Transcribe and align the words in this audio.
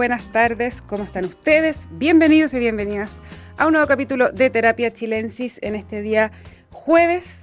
buenas 0.00 0.32
tardes, 0.32 0.80
¿cómo 0.86 1.04
están 1.04 1.26
ustedes? 1.26 1.86
Bienvenidos 1.90 2.54
y 2.54 2.58
bienvenidas 2.58 3.18
a 3.58 3.66
un 3.66 3.74
nuevo 3.74 3.86
capítulo 3.86 4.32
de 4.32 4.48
Terapia 4.48 4.90
Chilensis 4.90 5.58
en 5.60 5.74
este 5.74 6.00
día 6.00 6.32
jueves 6.70 7.42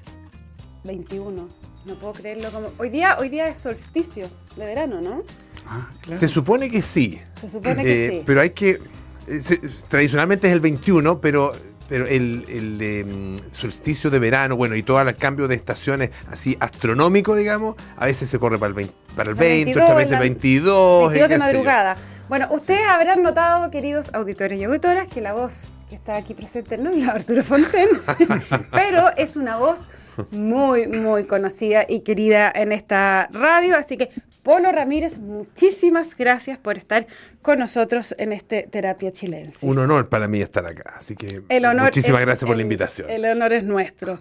21. 0.84 1.50
No 1.86 1.96
puedo 2.00 2.14
creerlo 2.14 2.50
como... 2.50 2.70
Hoy 2.80 2.90
día, 2.90 3.16
hoy 3.20 3.30
día 3.30 3.48
es 3.48 3.58
solsticio 3.60 4.28
de 4.56 4.66
verano, 4.66 5.02
¿no? 5.02 5.22
Ah, 5.68 5.88
claro. 6.02 6.20
Se 6.20 6.28
supone 6.28 6.72
que 6.72 6.82
sí. 6.82 7.22
Se 7.40 7.48
supone 7.48 7.84
que 7.84 8.06
Eh, 8.08 8.10
sí. 8.10 8.24
Pero 8.26 8.42
hay 8.42 8.50
que... 8.50 8.80
eh, 9.28 9.40
se- 9.40 9.58
tradicionalmente 9.88 10.48
es 10.48 10.54
el 10.54 10.60
21, 10.60 11.22
pero, 11.22 11.52
pero 11.88 12.08
el, 12.08 12.44
el, 12.48 12.82
em, 12.82 13.38
solsticio 13.52 14.10
de 14.10 14.18
verano, 14.18 14.56
bueno, 14.56 14.76
y 14.76 14.82
todo 14.82 15.00
el 15.00 15.16
cambio 15.16 15.48
de 15.48 15.54
estaciones 15.54 16.10
así 16.32 16.58
astronómico, 16.60 17.36
digamos, 17.36 17.76
a 17.98 18.08
veces 18.08 18.28
se 18.32 18.40
corre 18.40 18.58
para 18.58 18.70
el 18.70 18.74
20, 18.74 18.94
para 19.16 19.30
el 19.30 19.36
Para 19.36 19.48
el 19.48 19.54
20 19.66 19.66
22, 19.76 19.84
otras 19.84 19.98
veces 19.98 20.12
la- 20.14 20.20
22. 20.22 21.12
22 21.12 21.14
eh, 21.14 21.20
de 21.22 21.54
yo. 21.54 22.17
Bueno, 22.30 22.48
ustedes 22.52 22.86
habrán 22.86 23.24
notado, 23.24 23.72
queridos 23.72 24.14
auditores 24.14 24.60
y 24.60 24.64
auditoras, 24.66 25.08
que 25.08 25.22
la 25.22 25.32
voz 25.32 25.70
que 25.88 25.96
está 25.96 26.18
aquí 26.18 26.34
presente 26.34 26.78
no 26.78 26.90
es 26.90 26.98
la 26.98 27.14
de 27.14 27.20
Arturo 27.20 27.42
Fonten, 27.42 27.88
pero 28.72 29.16
es 29.16 29.38
una 29.38 29.56
voz 29.56 29.90
muy, 30.32 30.88
muy 30.88 31.24
conocida 31.24 31.86
y 31.88 32.02
querida 32.02 32.52
en 32.54 32.74
esta 32.74 33.30
radio. 33.32 33.78
Así 33.78 33.96
que, 33.96 34.10
Polo 34.48 34.72
Ramírez, 34.72 35.18
muchísimas 35.18 36.16
gracias 36.16 36.58
por 36.58 36.78
estar 36.78 37.06
con 37.42 37.60
nosotros 37.60 38.16
en 38.18 38.32
este 38.32 38.64
Terapia 38.64 39.12
Chilense. 39.12 39.58
Un 39.60 39.78
honor 39.78 40.08
para 40.08 40.30
mí 40.30 40.40
estar 40.42 40.66
acá, 40.66 40.94
así 40.98 41.18
que 41.18 41.42
El 41.50 41.66
honor 41.66 41.88
muchísimas 41.88 42.22
es- 42.22 42.26
gracias 42.28 42.46
por 42.46 42.54
el- 42.54 42.60
la 42.60 42.62
invitación. 42.64 43.10
El 43.10 43.26
honor 43.26 43.52
es 43.52 43.66
nuestro. 43.66 44.18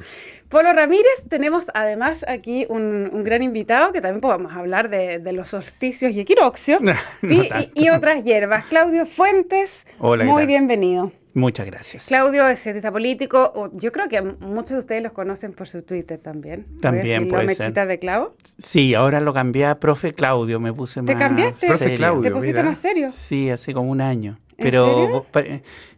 Polo 0.49 0.73
Ramírez, 0.73 1.23
tenemos 1.29 1.67
además 1.75 2.25
aquí 2.27 2.67
un, 2.69 3.09
un 3.13 3.23
gran 3.23 3.45
invitado 3.45 3.93
que 3.93 4.01
también 4.01 4.21
podemos 4.21 4.53
hablar 4.53 4.89
de, 4.89 5.21
de 5.21 5.33
los 5.33 5.47
solsticios 5.47 6.11
y 6.11 6.19
equinoccios 6.19 6.81
No 6.83 6.93
y, 7.23 7.43
y- 7.75 7.85
y 7.85 7.91
otras 7.91 8.25
hierbas. 8.25 8.65
Claudio 8.65 9.07
Fuentes, 9.07 9.87
Hola, 10.01 10.25
¿qué 10.25 10.31
muy 10.33 10.45
bienvenido. 10.47 11.13
Muchas 11.37 11.67
gracias. 11.67 12.07
Claudio 12.07 12.49
es 12.49 12.59
cientista 12.61 12.91
político, 12.91 13.71
yo 13.75 13.93
creo 13.93 14.09
que 14.09 14.23
muchos 14.23 14.71
de 14.71 14.79
ustedes 14.79 15.03
los 15.03 15.13
conocen 15.13 15.53
por 15.53 15.69
su 15.69 15.83
Twitter 15.83 16.19
también. 16.19 16.65
También 16.81 17.29
puede 17.29 17.45
Mechita 17.45 17.83
ser. 17.83 17.89
de 17.89 17.99
clavo. 17.99 18.35
Sí, 18.57 18.95
ahora 18.95 19.21
lo 19.21 19.35
cambié 19.35 19.67
a 19.67 19.75
profe 19.75 20.15
Claudio, 20.15 20.59
me 20.61 20.73
puse 20.73 21.03
más 21.03 21.09
¿Te 21.09 21.15
cambiaste? 21.15 21.67
Profe. 21.67 21.95
Claudio. 21.97 22.23
¿Te 22.23 22.31
pusiste 22.31 22.61
mira. 22.61 22.71
más 22.71 22.79
serio? 22.79 23.13
Sí, 23.13 23.51
hace 23.51 23.75
como 23.75 23.91
un 23.91 24.01
año. 24.01 24.39
¿En 24.59 24.65
Pero 24.65 25.27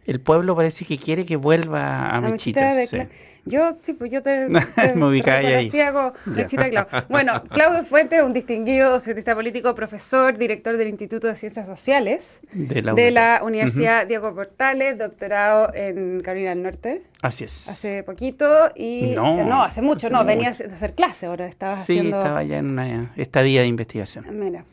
el 0.05 0.19
pueblo 0.21 0.55
parece 0.55 0.83
que 0.85 0.97
quiere 0.97 1.25
que 1.25 1.35
vuelva 1.37 2.07
a, 2.09 2.15
A 2.17 2.21
Mechita 2.21 2.73
Mechitas. 2.75 2.75
de 2.75 2.87
sí. 2.87 3.07
Yo, 3.45 3.77
sí, 3.81 3.93
pues 3.93 4.11
yo 4.11 4.21
te, 4.21 4.47
Me 4.49 4.61
te 4.61 4.97
ubicáis 4.97 5.47
ahí. 5.47 5.69
reconocí, 5.69 5.81
hago 5.81 6.13
Mechita 6.25 6.69
clavo. 6.69 6.89
Bueno, 7.09 7.41
Claudio 7.49 7.83
Fuentes, 7.85 8.21
un 8.21 8.33
distinguido 8.33 8.99
cientista 8.99 9.33
político, 9.33 9.73
profesor, 9.75 10.37
director 10.37 10.75
del 10.77 10.89
Instituto 10.89 11.27
de 11.27 11.35
Ciencias 11.35 11.65
Sociales 11.65 12.39
De 12.51 12.81
la, 12.81 12.93
de 12.93 13.09
UNED. 13.09 13.13
la 13.13 13.39
Universidad 13.43 14.05
Diego 14.05 14.35
Portales, 14.35 14.97
doctorado 14.97 15.73
en 15.73 16.21
Carolina 16.21 16.49
del 16.49 16.63
Norte, 16.63 17.03
Así 17.21 17.45
es. 17.45 17.67
hace 17.69 18.03
poquito 18.03 18.45
y... 18.75 19.13
No, 19.15 19.39
eh, 19.39 19.45
no 19.45 19.63
hace 19.63 19.81
mucho, 19.81 20.07
hace 20.07 20.09
no, 20.09 20.17
mucho. 20.19 20.27
venías 20.27 20.57
de 20.59 20.65
hacer 20.65 20.93
clase, 20.95 21.25
ahora 21.27 21.47
estabas 21.47 21.85
sí, 21.85 21.93
haciendo... 21.97 22.17
estaba 22.17 22.43
ya 22.43 22.57
en 22.57 22.71
una 22.71 23.13
estadía 23.15 23.61
de 23.61 23.67
investigación. 23.67 24.25
Mira. 24.37 24.65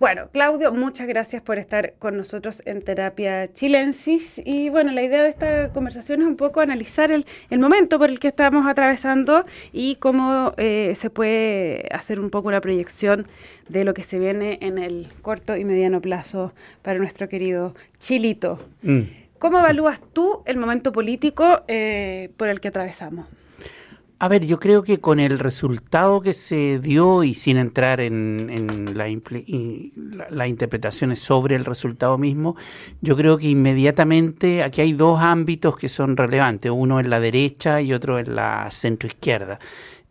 Bueno, 0.00 0.28
Claudio, 0.32 0.72
muchas 0.72 1.06
gracias 1.06 1.40
por 1.40 1.56
estar 1.56 1.94
con 2.00 2.16
nosotros 2.16 2.62
en 2.66 2.82
Terapia 2.82 3.52
Chilensis. 3.52 4.40
Y 4.44 4.68
bueno, 4.68 4.90
la 4.90 5.02
idea 5.02 5.22
de 5.22 5.28
esta 5.28 5.72
conversación 5.72 6.20
es 6.20 6.26
un 6.26 6.36
poco 6.36 6.60
analizar 6.60 7.12
el, 7.12 7.24
el 7.48 7.60
momento 7.60 7.98
por 7.98 8.10
el 8.10 8.18
que 8.18 8.28
estamos 8.28 8.66
atravesando 8.66 9.46
y 9.72 9.94
cómo 9.96 10.52
eh, 10.56 10.96
se 10.98 11.10
puede 11.10 11.86
hacer 11.92 12.18
un 12.18 12.30
poco 12.30 12.48
una 12.48 12.60
proyección 12.60 13.26
de 13.68 13.84
lo 13.84 13.94
que 13.94 14.02
se 14.02 14.18
viene 14.18 14.58
en 14.62 14.78
el 14.78 15.08
corto 15.22 15.56
y 15.56 15.64
mediano 15.64 16.00
plazo 16.00 16.52
para 16.82 16.98
nuestro 16.98 17.28
querido 17.28 17.76
Chilito. 18.00 18.58
Mm. 18.82 19.02
¿Cómo 19.38 19.60
evalúas 19.60 20.00
tú 20.12 20.42
el 20.44 20.56
momento 20.56 20.90
político 20.90 21.62
eh, 21.68 22.30
por 22.36 22.48
el 22.48 22.60
que 22.60 22.68
atravesamos? 22.68 23.26
A 24.24 24.28
ver, 24.28 24.46
yo 24.46 24.58
creo 24.58 24.82
que 24.82 25.00
con 25.00 25.20
el 25.20 25.38
resultado 25.38 26.22
que 26.22 26.32
se 26.32 26.78
dio 26.78 27.24
y 27.24 27.34
sin 27.34 27.58
entrar 27.58 28.00
en, 28.00 28.48
en 28.48 28.96
la 28.96 29.06
las 30.30 30.48
interpretaciones 30.48 31.18
sobre 31.18 31.56
el 31.56 31.66
resultado 31.66 32.16
mismo, 32.16 32.56
yo 33.02 33.18
creo 33.18 33.36
que 33.36 33.50
inmediatamente 33.50 34.62
aquí 34.62 34.80
hay 34.80 34.94
dos 34.94 35.20
ámbitos 35.20 35.76
que 35.76 35.90
son 35.90 36.16
relevantes, 36.16 36.72
uno 36.74 37.00
en 37.00 37.10
la 37.10 37.20
derecha 37.20 37.82
y 37.82 37.92
otro 37.92 38.18
en 38.18 38.34
la 38.34 38.70
centroizquierda. 38.70 39.58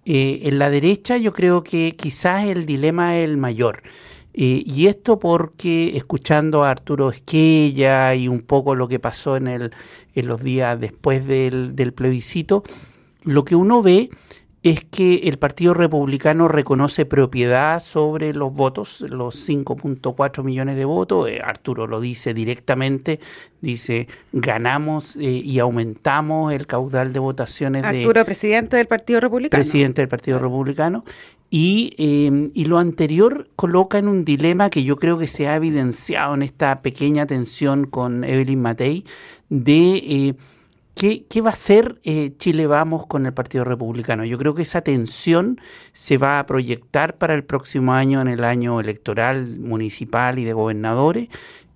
Eh, 0.05 0.41
en 0.43 0.59
la 0.59 0.69
derecha 0.69 1.17
yo 1.17 1.33
creo 1.33 1.63
que 1.63 1.95
quizás 1.95 2.45
el 2.45 2.67
dilema 2.67 3.17
es 3.17 3.23
el 3.23 3.37
mayor. 3.37 3.81
Eh, 4.35 4.63
y 4.63 4.85
esto 4.85 5.17
porque 5.17 5.97
escuchando 5.97 6.63
a 6.63 6.69
Arturo 6.69 7.09
Esquella 7.09 8.13
y 8.13 8.27
un 8.27 8.41
poco 8.41 8.75
lo 8.75 8.87
que 8.87 8.99
pasó 8.99 9.37
en, 9.37 9.47
el, 9.47 9.71
los 10.13 10.43
días 10.43 10.79
después 10.79 11.25
del 11.25 11.93
plebiscito, 11.95 12.63
lo 13.23 13.45
que 13.45 13.55
uno 13.55 13.81
ve 13.81 14.09
es 14.63 14.85
que 14.85 15.15
el 15.25 15.37
Partido 15.37 15.73
Republicano 15.73 16.47
reconoce 16.47 17.05
propiedad 17.05 17.83
sobre 17.83 18.33
los 18.33 18.53
votos, 18.53 19.01
los 19.01 19.47
5.4 19.47 20.41
millones 20.41 20.77
de 20.77 20.85
votos. 20.85 21.27
Eh, 21.27 21.41
Arturo 21.43 21.85
lo 21.85 21.99
dice 21.99 22.33
directamente, 22.33 23.19
dice, 23.59 24.07
ganamos 24.31 25.17
eh, 25.17 25.23
y 25.23 25.59
aumentamos 25.59 26.53
el 26.53 26.65
caudal 26.65 27.11
de 27.11 27.19
votaciones 27.19 27.81
de 27.81 27.89
Arturo, 27.89 28.23
presidente 28.23 28.77
del 28.77 28.87
Partido 28.87 29.19
Republicano. 29.19 29.61
presidente 29.61 30.01
del 30.01 30.07
Partido 30.07 30.39
Republicano. 30.39 31.03
Y, 31.49 31.93
eh, 31.99 32.49
y 32.55 32.65
lo 32.65 32.79
anterior 32.79 33.49
coloca 33.55 33.99
en 33.99 34.07
un 34.07 34.25
dilema 34.25 34.71
que 34.71 34.83
yo 34.83 34.95
creo 34.95 35.19
que 35.19 35.27
se 35.27 35.47
ha 35.47 35.55
evidenciado 35.55 36.33
en 36.33 36.41
esta 36.41 36.81
pequeña 36.81 37.27
tensión 37.27 37.85
con 37.85 38.23
Evelyn 38.23 38.59
Matei 38.59 39.05
de 39.49 39.97
eh, 39.97 40.35
qué, 40.95 41.25
qué 41.29 41.41
va 41.41 41.49
a 41.51 41.53
hacer 41.53 41.99
eh, 42.03 42.33
Chile 42.37 42.67
Vamos 42.67 43.05
con 43.07 43.25
el 43.25 43.33
Partido 43.33 43.63
Republicano. 43.63 44.25
Yo 44.25 44.37
creo 44.37 44.53
que 44.53 44.63
esa 44.63 44.81
tensión 44.81 45.59
se 45.93 46.17
va 46.17 46.39
a 46.39 46.45
proyectar 46.45 47.17
para 47.17 47.33
el 47.33 47.43
próximo 47.43 47.93
año, 47.93 48.21
en 48.21 48.27
el 48.27 48.43
año 48.43 48.79
electoral 48.79 49.59
municipal 49.59 50.39
y 50.39 50.43
de 50.43 50.53
gobernadores. 50.53 51.29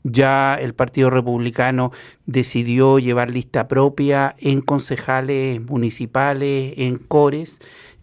Ya 0.04 0.56
el 0.56 0.74
Partido 0.74 1.10
Republicano 1.10 1.92
decidió 2.26 2.98
llevar 3.00 3.30
lista 3.30 3.68
propia 3.68 4.36
en 4.40 4.62
concejales 4.62 5.62
municipales, 5.62 6.74
en 6.78 6.98
cores. 6.98 7.60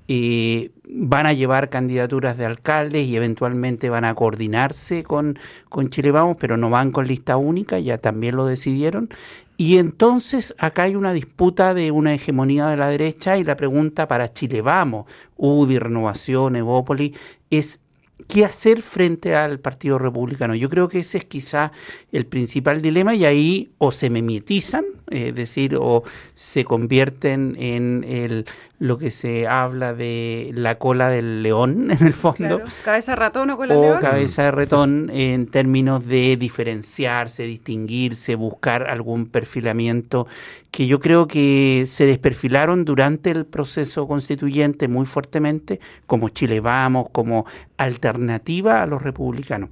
eh, 0.07 0.71
van 0.87 1.27
a 1.27 1.33
llevar 1.33 1.71
candidaturas 1.71 2.37
de 2.37 2.45
alcaldes 2.45 3.07
y 3.07 3.17
eventualmente 3.17 3.89
van 3.89 4.05
a 4.05 4.15
coordinarse 4.15 5.03
con, 5.03 5.39
con 5.71 5.89
Chile 5.89 6.11
Vamos, 6.11 6.37
pero 6.39 6.57
no 6.57 6.69
van 6.71 6.93
con 6.93 7.07
lista 7.07 7.37
única, 7.37 7.79
ya 7.79 7.99
también 7.99 8.37
lo 8.37 8.45
decidieron. 8.47 9.09
Y 9.57 9.79
entonces 9.79 10.55
acá 10.59 10.85
hay 10.85 10.97
una 10.97 11.13
disputa 11.13 11.75
de 11.75 11.93
una 11.93 12.13
hegemonía 12.13 12.67
de 12.67 12.77
la 12.77 12.89
derecha 12.89 13.39
y 13.39 13.45
la 13.45 13.57
pregunta 13.57 14.09
para 14.09 14.33
Chile 14.33 14.63
Vamos, 14.63 15.07
UDI, 15.37 15.79
Renovación, 15.79 16.57
Evópoli, 16.57 17.15
es 17.51 17.81
¿qué 18.29 18.45
hacer 18.45 18.83
frente 18.83 19.35
al 19.35 19.61
Partido 19.61 19.99
Republicano? 19.99 20.55
Yo 20.55 20.71
creo 20.71 20.89
que 20.89 21.01
ese 21.01 21.19
es 21.19 21.25
quizá 21.25 21.73
el 22.13 22.27
principal 22.27 22.81
dilema 22.81 23.15
y 23.15 23.25
ahí 23.25 23.73
o 23.79 23.93
se 23.93 24.11
memetizan, 24.11 24.85
es 25.11 25.35
decir, 25.35 25.77
o 25.81 26.05
se 26.35 26.65
convierten 26.65 27.57
en 27.59 28.05
el, 28.09 28.47
lo 28.81 28.99
que 28.99 29.11
se 29.11 29.47
habla 29.47 29.95
de 29.95 30.51
la 30.55 30.79
cola 30.79 31.09
del 31.09 31.43
león 31.43 31.91
en 31.99 32.05
el 32.07 32.13
fondo. 32.13 32.59
Claro. 32.59 32.65
Cabeza 32.85 33.13
de 33.13 33.17
ratón 33.17 33.51
o 33.51 33.57
cola 33.57 33.75
de 33.75 33.81
O 33.81 33.83
león. 33.85 34.01
cabeza 34.01 34.43
de 34.45 34.51
retón 34.51 35.11
en 35.13 35.47
términos 35.47 36.07
de 36.07 36.37
diferenciarse, 36.37 37.45
distinguirse, 37.45 38.35
buscar 38.35 38.89
algún 38.91 39.27
perfilamiento 39.27 40.27
que 40.71 40.87
yo 40.87 40.99
creo 40.99 41.29
que 41.29 41.85
se 41.87 42.05
desperfilaron 42.07 42.85
durante 42.85 43.31
el 43.31 43.47
proceso 43.47 44.09
constituyente 44.09 44.89
muy 44.89 45.07
fuertemente, 45.07 45.79
como 46.07 46.29
Chile 46.31 46.59
Vamos, 46.61 47.07
como 47.13 47.47
alternativa 47.77 48.83
a 48.83 48.87
los 48.87 49.03
republicanos. 49.03 49.71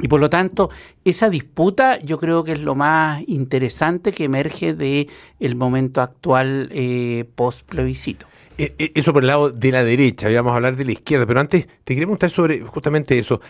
Y 0.00 0.08
por 0.08 0.20
lo 0.20 0.30
tanto, 0.30 0.70
esa 1.04 1.28
disputa 1.28 1.98
yo 2.00 2.18
creo 2.18 2.44
que 2.44 2.52
es 2.52 2.60
lo 2.60 2.74
más 2.74 3.22
interesante 3.26 4.12
que 4.12 4.24
emerge 4.24 4.74
de 4.74 5.08
el 5.40 5.56
momento 5.56 6.00
actual 6.00 6.68
eh, 6.72 7.24
post 7.34 7.66
plebiscito. 7.68 8.26
Eh, 8.58 8.74
eh, 8.78 8.92
Eso 8.94 9.12
por 9.12 9.22
el 9.22 9.28
lado 9.28 9.50
de 9.50 9.72
la 9.72 9.84
derecha, 9.84 10.28
vamos 10.30 10.52
a 10.52 10.56
hablar 10.56 10.76
de 10.76 10.84
la 10.84 10.92
izquierda, 10.92 11.26
pero 11.26 11.40
antes 11.40 11.66
te 11.66 11.94
quería 11.94 12.06
preguntar 12.06 12.30
sobre 12.30 12.60
justamente 12.60 13.18
eso. 13.18 13.40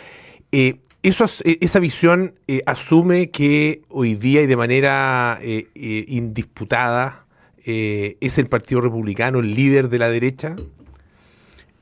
Eh, 0.52 0.76
eso 1.02 1.26
eh, 1.44 1.58
esa 1.60 1.78
visión 1.78 2.34
eh, 2.46 2.62
asume 2.66 3.30
que 3.30 3.82
hoy 3.88 4.14
día 4.14 4.42
y 4.42 4.46
de 4.46 4.56
manera 4.56 5.38
indisputada 5.74 7.26
es 7.64 8.38
el 8.38 8.46
Partido 8.46 8.80
Republicano 8.80 9.40
el 9.40 9.54
líder 9.54 9.90
de 9.90 9.98
la 9.98 10.08
derecha. 10.08 10.56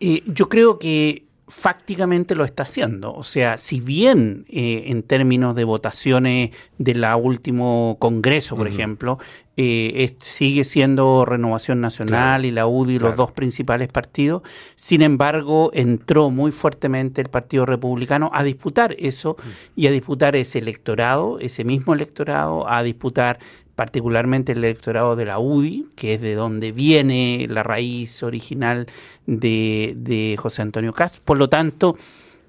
Yo 0.00 0.48
creo 0.48 0.80
que 0.80 1.25
fácticamente 1.48 2.34
lo 2.34 2.44
está 2.44 2.64
haciendo. 2.64 3.14
O 3.14 3.22
sea, 3.22 3.56
si 3.56 3.80
bien 3.80 4.44
eh, 4.48 4.84
en 4.86 5.02
términos 5.02 5.54
de 5.54 5.64
votaciones 5.64 6.50
de 6.78 6.94
la 6.94 7.16
último 7.16 7.96
Congreso, 8.00 8.56
por 8.56 8.66
ejemplo, 8.66 9.18
eh, 9.56 10.16
sigue 10.22 10.64
siendo 10.64 11.24
Renovación 11.24 11.80
Nacional 11.80 12.44
y 12.44 12.50
la 12.50 12.66
UDI 12.66 12.98
los 12.98 13.14
dos 13.14 13.30
principales 13.30 13.88
partidos, 13.88 14.42
sin 14.74 15.02
embargo, 15.02 15.70
entró 15.72 16.30
muy 16.30 16.50
fuertemente 16.50 17.20
el 17.20 17.28
Partido 17.28 17.64
Republicano 17.64 18.30
a 18.34 18.42
disputar 18.42 18.96
eso 18.98 19.36
y 19.76 19.86
a 19.86 19.92
disputar 19.92 20.34
ese 20.34 20.58
electorado, 20.58 21.38
ese 21.38 21.64
mismo 21.64 21.94
electorado, 21.94 22.68
a 22.68 22.82
disputar 22.82 23.38
particularmente 23.76 24.52
el 24.52 24.64
electorado 24.64 25.16
de 25.16 25.26
la 25.26 25.38
UDI, 25.38 25.86
que 25.96 26.14
es 26.14 26.20
de 26.22 26.34
donde 26.34 26.72
viene 26.72 27.46
la 27.48 27.62
raíz 27.62 28.22
original 28.22 28.86
de, 29.26 30.36
José 30.38 30.62
Antonio 30.62 30.94
Caz. 30.94 31.20
Por 31.20 31.36
lo 31.36 31.50
tanto, 31.50 31.96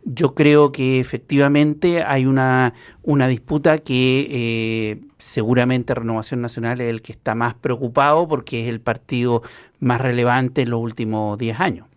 yo 0.06 0.34
creo 0.34 0.72
que 0.72 1.02
efectivamente 1.02 2.02
hay 2.02 2.26
una, 2.26 2.74
una 3.04 3.28
disputa 3.28 3.78
que 3.78 4.28
eh, 4.30 5.02
seguramente 5.18 5.94
Renovación 5.94 6.42
Nacional 6.42 6.80
es 6.80 6.88
el 6.88 7.02
que 7.02 7.12
está 7.12 7.36
más 7.36 7.56
preocupado 7.56 8.26
porque 8.26 8.64
es 8.64 8.70
el 8.70 8.80
partido 8.80 9.44
más 9.82 10.00
relevante 10.00 10.62
en 10.62 10.70
los 10.70 10.82
últimos 10.82 11.38
10 11.38 11.60
años. 11.60 11.88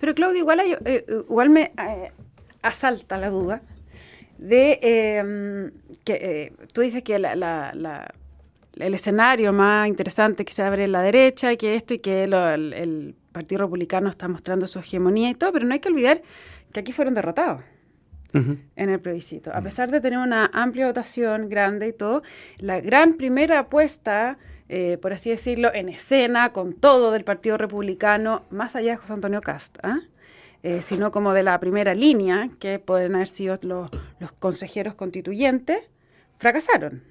Pero 0.00 0.16
Claudio, 0.16 0.40
igual, 0.40 0.62
eh, 0.84 1.06
igual 1.28 1.50
me 1.50 1.72
eh, 1.78 2.10
asalta 2.62 3.16
la 3.18 3.30
duda 3.30 3.62
de 4.38 5.70
que 6.02 6.52
tú 6.72 6.80
dices 6.80 7.04
que 7.04 7.18
la, 7.20 7.32
el 8.78 8.94
escenario 8.94 9.52
más 9.52 9.88
interesante 9.88 10.44
que 10.44 10.52
se 10.52 10.62
abre 10.62 10.84
en 10.84 10.92
la 10.92 11.02
derecha 11.02 11.52
y 11.52 11.56
que 11.56 11.74
esto 11.74 11.94
y 11.94 11.98
que 11.98 12.24
el, 12.24 13.16
Partido 13.32 13.60
Republicano 13.60 14.10
está 14.10 14.26
mostrando 14.26 14.66
su 14.66 14.80
hegemonía 14.80 15.30
y 15.30 15.34
todo, 15.34 15.52
pero 15.52 15.64
no 15.64 15.72
hay 15.72 15.78
que 15.78 15.88
olvidar 15.88 16.20
que 16.72 16.80
aquí 16.80 16.90
fueron 16.90 17.14
derrotados. 17.14 17.62
en 18.32 18.90
el 18.90 18.98
plebiscito. 19.00 19.52
A 19.54 19.60
pesar 19.60 19.90
de 19.90 20.00
tener 20.00 20.18
una 20.18 20.50
amplia 20.52 20.88
votación 20.88 21.48
grande 21.48 21.88
y 21.88 21.92
todo, 21.92 22.22
la 22.58 22.80
gran 22.80 23.14
primera 23.14 23.60
apuesta, 23.60 24.38
eh, 24.68 24.98
por 25.00 25.12
así 25.12 25.30
decirlo, 25.30 25.72
en 25.72 25.88
escena, 25.88 26.52
con 26.52 26.72
todo 26.72 27.12
del 27.12 27.22
Partido 27.22 27.56
Republicano, 27.56 28.46
más 28.50 28.74
allá 28.74 28.92
de 28.92 28.96
José 28.96 29.12
Antonio 29.12 29.40
Cast, 29.42 29.78
¿ah? 29.84 30.00
eh, 30.64 30.80
sino 30.82 31.12
como 31.12 31.32
de 31.32 31.44
la 31.44 31.58
primera 31.60 31.94
línea, 31.94 32.50
que 32.58 32.80
pueden 32.80 33.14
haber 33.14 33.28
sido 33.28 33.58
los, 33.62 33.90
los 34.18 34.32
consejeros 34.32 34.94
constituyentes, 34.94 35.82
fracasaron 36.38 37.02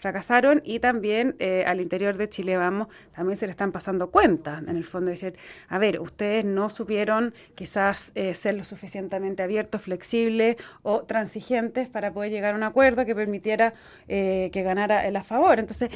fracasaron 0.00 0.62
y 0.64 0.80
también 0.80 1.36
eh, 1.38 1.64
al 1.66 1.80
interior 1.80 2.16
de 2.16 2.28
Chile 2.28 2.56
Vamos 2.56 2.88
también 3.14 3.38
se 3.38 3.46
le 3.46 3.50
están 3.50 3.70
pasando 3.70 4.10
cuentas, 4.10 4.62
en 4.62 4.76
el 4.76 4.84
fondo, 4.84 5.10
decir, 5.10 5.36
a 5.68 5.78
ver, 5.78 6.00
ustedes 6.00 6.44
no 6.44 6.70
supieron 6.70 7.34
quizás 7.54 8.12
eh, 8.14 8.34
ser 8.34 8.54
lo 8.54 8.64
suficientemente 8.64 9.42
abiertos, 9.42 9.82
flexibles 9.82 10.56
o 10.82 11.02
transigentes 11.02 11.88
para 11.88 12.12
poder 12.12 12.32
llegar 12.32 12.54
a 12.54 12.56
un 12.56 12.62
acuerdo 12.62 13.04
que 13.04 13.14
permitiera 13.14 13.74
eh, 14.08 14.48
que 14.52 14.62
ganara 14.62 15.06
el 15.06 15.16
a 15.16 15.22
favor. 15.22 15.58
Entonces, 15.58 15.90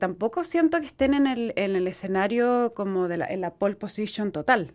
tampoco 0.00 0.42
siento 0.42 0.80
que 0.80 0.86
estén 0.86 1.14
en 1.14 1.26
el, 1.26 1.52
en 1.56 1.76
el 1.76 1.86
escenario 1.86 2.72
como 2.74 3.06
de 3.06 3.18
la, 3.18 3.26
en 3.26 3.40
la 3.40 3.50
pole 3.50 3.76
position 3.76 4.32
total. 4.32 4.72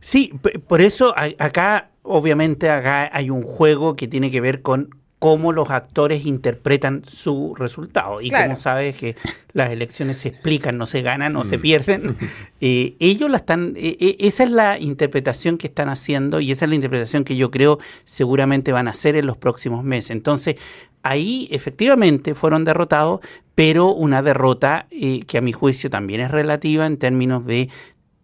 Sí, 0.00 0.32
por 0.66 0.80
eso 0.80 1.14
acá, 1.16 1.90
obviamente, 2.02 2.70
acá 2.70 3.10
hay 3.12 3.28
un 3.28 3.42
juego 3.42 3.96
que 3.96 4.08
tiene 4.08 4.30
que 4.30 4.40
ver 4.40 4.62
con 4.62 4.90
cómo 5.18 5.52
los 5.52 5.70
actores 5.70 6.26
interpretan 6.26 7.02
su 7.04 7.54
resultado. 7.56 8.20
Y 8.20 8.30
como 8.30 8.56
sabes 8.56 8.96
que 8.96 9.16
las 9.52 9.70
elecciones 9.70 10.18
se 10.18 10.28
explican, 10.28 10.78
no 10.78 10.86
se 10.86 11.02
ganan, 11.02 11.32
no 11.32 11.44
se 11.44 11.58
mm. 11.58 11.60
pierden, 11.60 12.16
eh, 12.60 12.94
ellos 13.00 13.28
la 13.28 13.38
están, 13.38 13.74
eh, 13.76 13.96
eh, 13.98 14.16
esa 14.20 14.44
es 14.44 14.50
la 14.50 14.78
interpretación 14.78 15.58
que 15.58 15.66
están 15.66 15.88
haciendo 15.88 16.40
y 16.40 16.52
esa 16.52 16.66
es 16.66 16.68
la 16.68 16.76
interpretación 16.76 17.24
que 17.24 17.36
yo 17.36 17.50
creo 17.50 17.78
seguramente 18.04 18.70
van 18.70 18.86
a 18.86 18.92
hacer 18.92 19.16
en 19.16 19.26
los 19.26 19.36
próximos 19.36 19.82
meses. 19.82 20.10
Entonces, 20.10 20.56
ahí 21.02 21.48
efectivamente 21.50 22.34
fueron 22.34 22.64
derrotados, 22.64 23.20
pero 23.56 23.92
una 23.92 24.22
derrota 24.22 24.86
que 25.26 25.38
a 25.38 25.40
mi 25.40 25.52
juicio 25.52 25.90
también 25.90 26.20
es 26.20 26.30
relativa 26.30 26.86
en 26.86 26.96
términos 26.96 27.44
de 27.44 27.68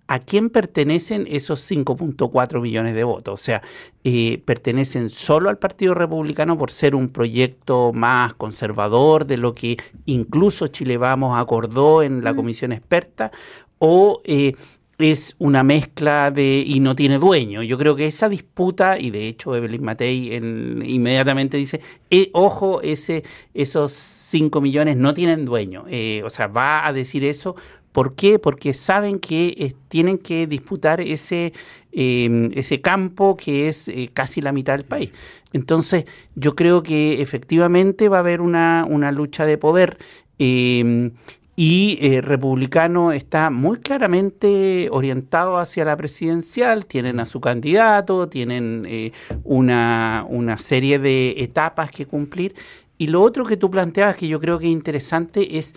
¿a 0.07 0.19
quién 0.19 0.51
pertenecen 0.51 1.27
esos 1.31 1.71
5.4 1.71 2.61
millones 2.61 2.95
de 2.95 3.05
votos? 3.05 3.41
O 3.41 3.43
sea, 3.43 3.63
eh, 4.05 4.43
pertenecen 4.45 5.09
solo 5.09 5.49
al 5.49 5.59
Partido 5.59 5.95
Republicano 5.95 6.59
por 6.59 6.71
ser 6.71 6.95
un 6.95 7.09
proyecto 7.09 7.93
más 7.93 8.35
conservador 8.35 9.27
de 9.27 9.37
lo 9.39 9.55
que 9.55 9.77
incluso 10.07 10.69
Chile 10.69 10.99
Vamos 10.99 11.39
acordó 11.39 12.03
en 12.03 12.23
la 12.23 12.35
comisión 12.35 12.73
experta, 12.73 13.33
o 13.79 14.21
eh, 14.25 14.55
es 14.99 15.35
una 15.39 15.65
mezcla 15.65 16.31
de 16.31 16.63
y 16.65 16.81
no 16.81 16.95
tiene 16.95 17.19
dueño. 17.19 17.63
Yo 17.63 17.77
creo 17.79 17.97
que 17.97 18.07
esa 18.07 18.29
disputa, 18.29 18.99
y 18.99 19.11
de 19.11 19.27
hecho 19.27 19.57
Evelyn 19.57 19.83
Matei 19.83 20.35
inmediatamente 20.35 21.57
dice, 21.57 21.81
eh, 22.11 22.31
ojo, 22.33 22.81
ese, 22.83 23.25
esos 23.55 23.93
5 23.93 24.61
millones 24.61 24.97
no 24.97 25.15
tienen 25.15 25.45
dueño. 25.45 25.87
o 26.25 26.31
sea, 26.31 26.47
va 26.47 26.87
a 26.87 26.93
decir 26.93 27.25
eso 27.25 27.57
¿Por 27.95 28.17
qué? 28.17 28.41
Porque 28.41 28.75
saben 28.75 29.21
que 29.21 29.55
eh, 29.57 29.73
tienen 29.87 30.19
que 30.19 30.49
disputar 30.49 31.01
ese, 31.01 31.53
em, 31.93 32.51
ese 32.55 32.81
campo 32.81 33.37
que 33.37 33.69
es 33.69 33.87
eh, 33.87 34.11
casi 34.13 34.41
la 34.41 34.51
mitad 34.51 34.77
del 34.77 34.85
país. 34.85 35.11
Entonces, 35.53 36.05
yo 36.35 36.57
creo 36.57 36.83
que 36.83 37.23
efectivamente 37.23 38.09
va 38.09 38.17
a 38.17 38.21
haber 38.21 38.41
una, 38.41 39.13
lucha 39.13 39.47
de 39.47 39.59
poder. 39.59 39.99
Em, 40.41 41.13
y 41.55 41.99
eh, 42.01 42.21
republicano 42.21 43.13
está 43.13 43.51
muy 43.51 43.79
claramente 43.79 44.89
orientado 44.91 45.59
hacia 45.59 45.85
la 45.85 45.97
presidencial, 45.97 46.87
tienen 46.87 47.21
a 47.21 47.27
su 47.27 47.41
candidato, 47.41 48.29
tienen 48.29 49.13
una, 49.45 50.27
una 50.29 50.59
serie 50.59 50.99
de 50.99 51.37
etapas 51.39 51.93
que 51.93 52.07
cumplir. 52.07 52.57
Y 52.99 53.07
lo 53.07 53.23
otro 53.23 53.45
que 53.45 53.57
tú 53.57 53.71
planteabas 53.71 54.17
que 54.17 54.27
yo 54.27 54.41
creo 54.41 54.59
que 54.59 54.67
es 54.67 54.73
interesante 54.73 55.59
es 55.59 55.77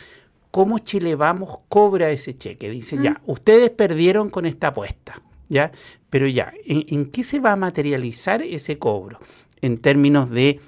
cómo 0.51 0.79
Chile 0.79 1.15
Vamos 1.15 1.59
cobra 1.69 2.09
ese 2.11 2.37
cheque. 2.37 2.69
Dicen, 2.69 3.01
ya, 3.01 3.21
ustedes 3.25 3.69
perdieron 3.69 4.29
con 4.29 4.45
esta 4.45 4.67
apuesta, 4.67 5.21
¿ya? 5.49 5.71
Pero 6.09 6.27
ya, 6.27 6.53
¿en, 6.65 7.11
qué 7.11 7.23
se 7.23 7.39
va 7.39 7.51
a 7.51 7.55
materializar 7.55 8.41
ese 8.41 8.77
cobro? 8.77 9.19
En 9.61 9.79
términos 9.79 10.29
de, 10.29 10.59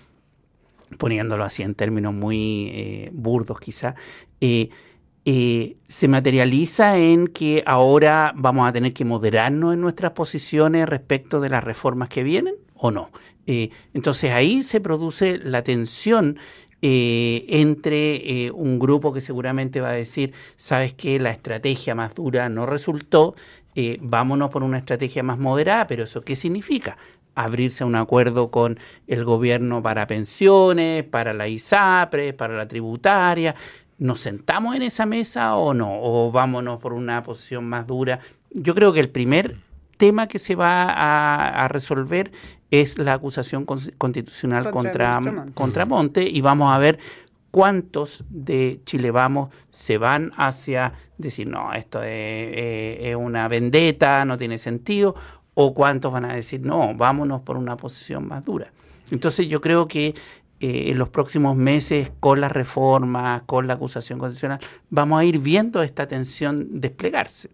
poniéndolo 0.97 1.43
así, 1.43 1.63
en 1.63 1.75
términos 1.75 2.13
muy 2.13 2.69
eh, 2.73 3.09
burdos 3.13 3.59
quizá, 3.59 3.95
eh, 4.41 4.69
eh, 5.25 5.77
se 5.87 6.07
materializa 6.07 6.97
en 6.97 7.27
que 7.27 7.63
ahora 7.65 8.33
vamos 8.35 8.67
a 8.67 8.71
tener 8.73 8.93
que 8.93 9.05
moderarnos 9.05 9.73
en 9.73 9.81
nuestras 9.81 10.13
posiciones 10.13 10.89
respecto 10.89 11.39
de 11.39 11.49
las 11.49 11.63
reformas 11.63 12.09
que 12.09 12.23
vienen 12.23 12.55
o 12.73 12.91
no. 12.91 13.11
entonces 13.45 14.31
ahí 14.31 14.63
se 14.63 14.79
produce 14.79 15.37
la 15.37 15.63
tensión 15.63 16.37
eh, 16.81 17.45
entre 17.49 18.45
eh, 18.45 18.51
un 18.51 18.79
grupo 18.79 19.13
que 19.13 19.21
seguramente 19.21 19.81
va 19.81 19.89
a 19.89 19.93
decir, 19.93 20.33
sabes 20.57 20.93
que 20.93 21.19
la 21.19 21.31
estrategia 21.31 21.95
más 21.95 22.15
dura 22.15 22.49
no 22.49 22.65
resultó, 22.65 23.35
eh, 23.75 23.97
vámonos 24.01 24.49
por 24.49 24.63
una 24.63 24.77
estrategia 24.77 25.23
más 25.23 25.37
moderada, 25.37 25.87
pero 25.87 26.03
¿eso 26.03 26.21
qué 26.21 26.35
significa? 26.35 26.97
abrirse 27.35 27.83
a 27.83 27.87
un 27.87 27.95
acuerdo 27.95 28.51
con 28.51 28.77
el 29.07 29.23
gobierno 29.23 29.81
para 29.81 30.07
pensiones, 30.07 31.05
para 31.05 31.31
la 31.31 31.47
ISAPRE, 31.47 32.33
para 32.33 32.57
la 32.57 32.67
tributaria. 32.67 33.55
¿Nos 33.97 34.19
sentamos 34.19 34.75
en 34.75 34.81
esa 34.81 35.05
mesa 35.05 35.55
o 35.55 35.73
no? 35.73 36.01
¿O 36.01 36.31
vámonos 36.33 36.79
por 36.79 36.91
una 36.91 37.23
posición 37.23 37.63
más 37.63 37.87
dura? 37.87 38.19
Yo 38.51 38.75
creo 38.75 38.91
que 38.91 38.99
el 38.99 39.09
primer 39.09 39.55
tema 39.99 40.27
que 40.27 40.39
se 40.39 40.55
va 40.55 40.87
a, 40.89 41.67
resolver 41.67 42.31
es 42.71 42.97
la 42.97 43.13
acusación 43.13 43.65
constitucional 43.65 44.69
contra, 44.71 45.19
contra, 45.53 45.85
Monte. 45.85 46.23
y 46.23 46.41
vamos 46.41 46.71
a 46.71 46.77
ver 46.77 46.99
cuántos 47.51 48.23
de 48.29 48.81
Chile 48.85 49.11
Vamos 49.11 49.49
se 49.69 49.97
van 49.97 50.31
hacia 50.37 50.93
decir, 51.17 51.47
no, 51.47 51.73
esto 51.73 52.01
es, 52.03 53.15
una 53.15 53.47
vendetta, 53.47 54.23
no 54.25 54.37
tiene 54.37 54.57
sentido, 54.57 55.15
o 55.55 55.73
cuántos 55.73 56.13
van 56.13 56.25
a 56.25 56.33
decir, 56.33 56.61
no, 56.61 56.93
vámonos 56.95 57.41
por 57.41 57.57
una 57.57 57.75
posición 57.75 58.27
más 58.27 58.45
dura. 58.45 58.71
Entonces 59.11 59.47
yo 59.47 59.61
creo 59.61 59.87
que 59.87 60.13
eh, 60.59 60.91
en 60.91 60.97
los 60.97 61.09
próximos 61.09 61.55
meses, 61.55 62.11
con 62.19 62.39
las 62.39 62.51
reformas, 62.51 63.41
con 63.45 63.65
la 63.65 63.73
acusación 63.73 64.19
constitucional, 64.19 64.59
vamos 64.89 65.19
a 65.19 65.25
ir 65.25 65.39
viendo 65.39 65.81
esta 65.81 66.07
tensión 66.07 66.79
desplegarse 66.79 67.49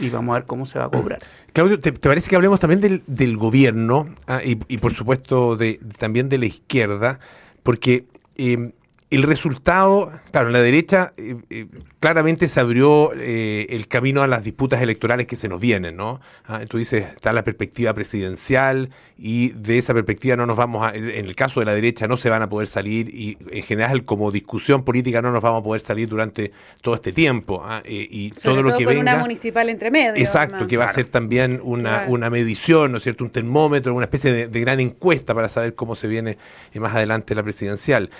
y 0.00 0.10
vamos 0.10 0.34
a 0.34 0.40
ver 0.40 0.46
cómo 0.46 0.66
se 0.66 0.78
va 0.78 0.86
a 0.86 0.88
cobrar. 0.90 1.18
Claudio, 1.52 1.78
¿te, 1.78 1.92
parece 1.92 2.28
que 2.28 2.36
hablemos 2.36 2.60
también 2.60 3.02
del, 3.06 3.36
gobierno 3.36 4.08
ah, 4.26 4.40
y, 4.42 4.56
por 4.78 4.92
supuesto 4.92 5.56
de, 5.56 5.80
también 5.98 6.28
de 6.28 6.38
la 6.38 6.46
izquierda? 6.46 7.20
Porque 7.62 8.06
em, 8.36 8.72
el 9.10 9.22
resultado, 9.22 10.10
claro, 10.32 10.48
en 10.48 10.52
la 10.54 10.62
derecha, 10.62 11.12
eh, 11.16 11.36
eh, 11.50 11.66
claramente 12.04 12.48
se 12.48 12.60
abrió 12.60 13.14
eh, 13.14 13.66
el 13.70 13.88
camino 13.88 14.22
a 14.22 14.26
las 14.26 14.44
disputas 14.44 14.82
electorales 14.82 15.26
que 15.26 15.36
se 15.36 15.48
nos 15.48 15.58
vienen, 15.58 15.96
¿no? 15.96 16.20
Ah, 16.44 16.60
tú 16.68 16.76
dices, 16.76 17.06
está 17.16 17.32
la 17.32 17.44
perspectiva 17.44 17.94
presidencial 17.94 18.90
y 19.16 19.52
de 19.52 19.78
esa 19.78 19.94
perspectiva 19.94 20.36
no 20.36 20.44
nos 20.44 20.58
vamos 20.58 20.84
a, 20.86 20.94
en 20.94 21.24
el 21.24 21.34
caso 21.34 21.60
de 21.60 21.66
la 21.66 21.72
derecha 21.72 22.06
no 22.06 22.18
se 22.18 22.28
van 22.28 22.42
a 22.42 22.50
poder 22.50 22.68
salir 22.68 23.08
y 23.08 23.38
en 23.50 23.62
general 23.62 24.04
como 24.04 24.30
discusión 24.30 24.84
política 24.84 25.22
no 25.22 25.32
nos 25.32 25.40
vamos 25.40 25.62
a 25.62 25.64
poder 25.64 25.80
salir 25.80 26.06
durante 26.06 26.52
todo 26.82 26.94
este 26.94 27.10
tiempo. 27.10 27.62
¿ah? 27.64 27.80
Eh, 27.86 28.06
y 28.10 28.32
todo 28.32 28.62
lo 28.62 28.76
que 28.76 28.84
con 28.84 28.98
una 28.98 29.16
municipal 29.16 29.70
entre 29.70 29.90
medio. 29.90 30.14
Exacto, 30.14 30.66
que 30.66 30.76
va 30.76 30.84
a 30.84 30.92
ser 30.92 31.08
también 31.08 31.58
una, 31.62 32.04
una 32.06 32.28
medición, 32.28 32.92
¿no 32.92 32.98
es 32.98 33.02
cierto? 33.02 33.24
Un 33.24 33.30
termómetro, 33.30 33.94
una 33.94 34.04
especie 34.04 34.46
de, 34.46 34.60
gran 34.60 34.78
encuesta 34.78 35.34
para 35.34 35.48
saber 35.48 35.74
cómo 35.74 35.94
se 35.94 36.06
viene 36.06 36.36
eh, 36.74 36.80
más 36.80 36.94
adelante 36.94 37.34
la 37.34 37.42
presidencial. 37.42 38.10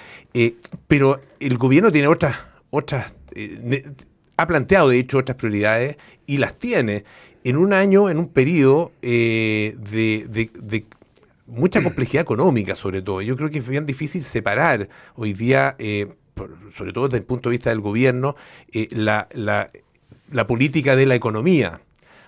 pero 0.89 1.21
el 1.39 1.59
gobierno 1.59 1.93
tiene 1.93 2.09
otras 2.09 2.54
otras 2.75 3.15
eh, 3.35 3.85
ha 4.37 4.47
planteado, 4.47 4.89
de 4.89 4.99
hecho, 4.99 5.19
otras 5.19 5.39
prioridades 5.39 5.97
y 6.27 6.39
las 6.39 6.59
tiene 6.59 7.05
en 7.45 7.57
un 7.57 7.73
año, 7.73 8.11
en 8.11 8.19
un 8.19 8.29
periodo 8.29 8.93
eh, 9.01 9.77
de, 9.79 10.87
mucha 11.47 11.83
complejidad 11.83 12.23
económica, 12.23 12.75
sobre 12.75 13.01
todo. 13.01 13.23
Yo 13.23 13.37
creo 13.37 13.51
que 13.51 13.59
es 13.59 13.69
bien 13.69 13.87
difícil 13.87 14.23
separar 14.23 14.89
hoy 15.15 15.35
día, 15.35 15.77
eh, 15.79 16.09
sobre 16.75 16.93
todo 16.93 17.07
desde 17.07 17.19
el 17.19 17.25
punto 17.25 17.49
de 17.49 17.53
vista 17.53 17.71
del 17.71 17.81
gobierno, 17.81 18.35
la, 18.91 19.29
política 20.49 20.97
de 20.97 21.07
la 21.07 21.15
economía. 21.15 21.81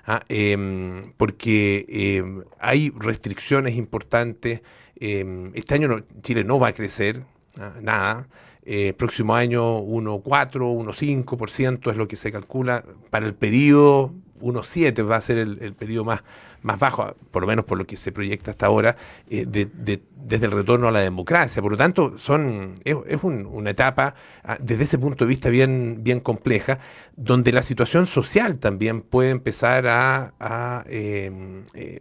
¿ah? 0.05 0.23
Em, 0.29 1.13
porque 1.17 1.87
em, 1.89 2.45
hay 2.61 2.93
restricciones 2.97 3.75
importantes. 3.75 4.61
Em, 5.01 5.51
este 5.55 5.75
año 5.75 6.05
Chile 6.23 6.45
no 6.45 6.61
va 6.61 6.69
a 6.69 6.73
crecer, 6.73 7.25
¿ah? 7.59 7.75
nada. 7.81 8.29
Eh, 8.69 8.95
próximo 8.95 9.37
año 9.37 9.79
1,4, 9.79 10.25
1,5% 10.25 11.91
es 11.93 11.97
lo 11.97 12.09
que 12.09 12.17
se 12.17 12.33
calcula. 12.33 12.85
Para 13.11 13.27
el 13.27 13.35
periodo 13.35 14.13
1,7 14.41 15.09
va 15.09 15.17
a 15.17 15.21
ser 15.21 15.39
el, 15.39 15.75
periodo 15.75 16.05
más, 16.05 16.25
más 16.63 16.79
bajo, 16.79 17.15
por 17.31 17.43
lo 17.43 17.47
menos 17.47 17.65
por 17.65 17.79
lo 17.79 17.87
que 17.87 17.97
se 17.97 18.11
proyecta 18.11 18.51
hasta 18.51 18.67
ahora, 18.67 18.97
eh, 19.31 19.47
desde 19.47 20.47
el 20.47 20.51
retorno 20.51 20.89
a 20.89 20.91
la 20.91 20.99
democracia. 20.99 21.63
Por 21.63 21.71
lo 21.73 21.79
tanto, 21.79 22.19
son, 22.19 22.75
es, 22.85 22.97
una 23.23 23.71
etapa 23.71 24.17
ah, 24.43 24.59
desde 24.61 24.83
ese 24.83 24.99
punto 24.99 25.25
de 25.25 25.29
vista 25.29 25.49
bien, 25.49 25.99
bien 26.03 26.19
compleja, 26.19 26.81
donde 27.17 27.53
la 27.53 27.63
situación 27.63 28.09
social 28.09 28.59
también 28.59 29.03
puede 29.03 29.31
empezar 29.31 29.87
a... 29.87 30.85
Em, 30.89 31.65
eh, 31.75 32.01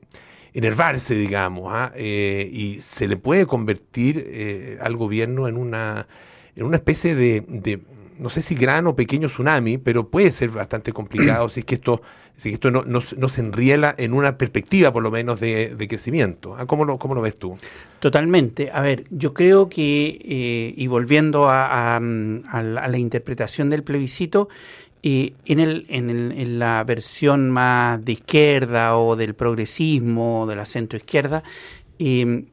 enervarse, 0.57 1.15
digamos, 1.15 1.69
ah, 1.69 1.91
eh, 1.95 2.49
y 2.49 2.79
se 2.79 3.09
le 3.09 3.17
puede 3.17 3.45
convertir 3.45 4.77
al 4.79 4.95
gobierno 4.95 5.49
en 5.49 5.57
una 5.57 6.07
en 6.55 6.65
una 6.65 6.77
especie 6.77 7.15
de, 7.15 7.79
no 8.17 8.29
sé 8.29 8.41
si 8.41 8.55
gran 8.55 8.87
o 8.87 8.95
pequeño 8.95 9.27
tsunami, 9.27 9.77
pero 9.77 10.07
puede 10.09 10.31
ser 10.31 10.49
bastante 10.49 10.93
complicado 10.93 11.49
si 11.49 11.61
es 11.61 11.65
que 11.65 11.75
esto, 11.75 12.01
si 12.37 12.53
esto 12.53 12.71
no, 12.71 12.83
no, 12.85 13.01
se 13.01 13.41
enriela 13.41 13.93
en 13.97 14.13
una 14.13 14.37
perspectiva 14.37 14.93
por 14.93 15.03
lo 15.03 15.11
menos 15.11 15.39
de, 15.39 15.85
crecimiento. 15.89 16.55
¿Ah? 16.57 16.65
¿Cómo 16.65 16.85
lo, 16.85 16.97
¿Cómo 16.97 17.13
lo 17.13 17.21
ves 17.21 17.35
tú? 17.35 17.57
Totalmente. 17.99 18.71
A 18.71 18.81
ver, 18.81 19.03
yo 19.09 19.33
creo 19.33 19.67
que, 19.67 20.19
eh, 20.23 20.73
y 20.77 20.87
volviendo 20.87 21.49
a, 21.49 21.99
la, 21.99 22.97
interpretación 22.97 23.69
del 23.69 23.83
plebiscito, 23.83 24.47
eh, 25.03 25.33
en, 25.45 25.59
el, 25.59 25.85
en, 25.89 26.09
el, 26.09 26.31
en, 26.31 26.57
la 26.57 26.83
versión 26.83 27.51
más 27.51 28.03
de 28.03 28.13
izquierda 28.13 28.97
o 28.97 29.15
del 29.15 29.35
progresismo 29.35 30.43
o 30.43 30.45
de 30.47 30.55
la 30.55 30.65
centroizquierda, 30.65 31.43
eh, 31.99 32.45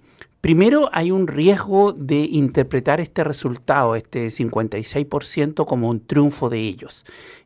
Primero, 0.42 0.90
hay 0.92 1.12
un 1.12 1.28
riesgo 1.28 1.92
de 1.92 2.16
interpretar 2.16 3.00
este 3.00 3.22
resultado, 3.22 3.94
este 3.94 4.26
56%, 4.26 5.64
como 5.64 5.88
un 5.88 6.04
triunfo 6.04 6.50
de 6.50 6.58
ellos. 6.58 7.04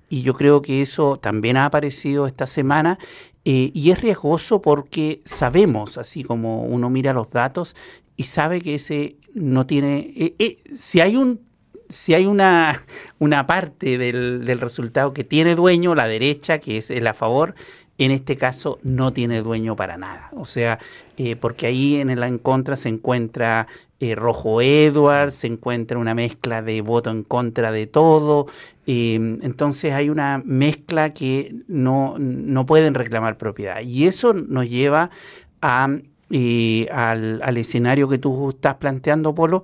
Y 0.08 0.22
yo 0.22 0.32
creo 0.32 0.62
que 0.62 0.80
eso 0.80 1.16
también 1.16 1.58
ha 1.58 1.66
aparecido 1.66 2.26
esta 2.26 2.46
semana 2.46 2.98
eh, 3.44 3.70
y 3.74 3.90
es 3.90 4.00
riesgoso 4.00 4.62
porque 4.62 5.20
sabemos, 5.26 5.98
así 5.98 6.24
como 6.24 6.62
uno 6.62 6.88
mira 6.88 7.12
los 7.12 7.30
datos 7.30 7.76
y 8.16 8.22
sabe 8.22 8.62
que 8.62 8.76
ese 8.76 9.16
no 9.34 9.66
tiene... 9.66 10.14
Eh, 10.16 10.34
eh, 10.38 10.56
si 10.74 11.00
hay 11.00 11.16
un 11.16 11.44
si 11.88 12.14
hay 12.14 12.26
una, 12.26 12.82
una 13.20 13.46
parte 13.46 13.96
del, 13.98 14.44
del, 14.44 14.60
resultado 14.60 15.12
que 15.12 15.22
tiene 15.22 15.54
dueño, 15.54 15.94
la 15.94 16.08
derecha, 16.08 16.58
que 16.58 16.78
es 16.78 16.90
el 16.90 17.06
a 17.06 17.14
favor, 17.14 17.54
en 17.98 18.10
este 18.10 18.36
caso 18.36 18.78
no 18.82 19.12
tiene 19.12 19.42
dueño 19.42 19.74
para 19.76 19.96
nada. 19.96 20.28
O 20.32 20.44
sea, 20.44 20.78
eh, 21.16 21.36
porque 21.36 21.66
ahí 21.66 21.96
en 21.96 22.18
la 22.18 22.28
en 22.28 22.38
contra 22.38 22.76
se 22.76 22.88
encuentra 22.88 23.66
eh, 24.00 24.14
Rojo 24.14 24.60
Edwards, 24.60 25.34
se 25.34 25.46
encuentra 25.46 25.98
una 25.98 26.14
mezcla 26.14 26.60
de 26.60 26.80
voto 26.82 27.10
en 27.10 27.22
contra 27.22 27.72
de 27.72 27.86
todo. 27.86 28.46
Eh, 28.86 29.14
entonces 29.14 29.94
hay 29.94 30.10
una 30.10 30.42
mezcla 30.44 31.14
que 31.14 31.54
no, 31.68 32.16
no 32.18 32.66
pueden 32.66 32.94
reclamar 32.94 33.38
propiedad. 33.38 33.80
Y 33.80 34.06
eso 34.06 34.34
nos 34.34 34.68
lleva 34.68 35.10
a, 35.62 35.84
al, 35.84 37.40
al 37.42 37.56
escenario 37.56 38.08
que 38.08 38.18
tú 38.18 38.50
estás 38.50 38.74
planteando, 38.74 39.34
Polo, 39.34 39.62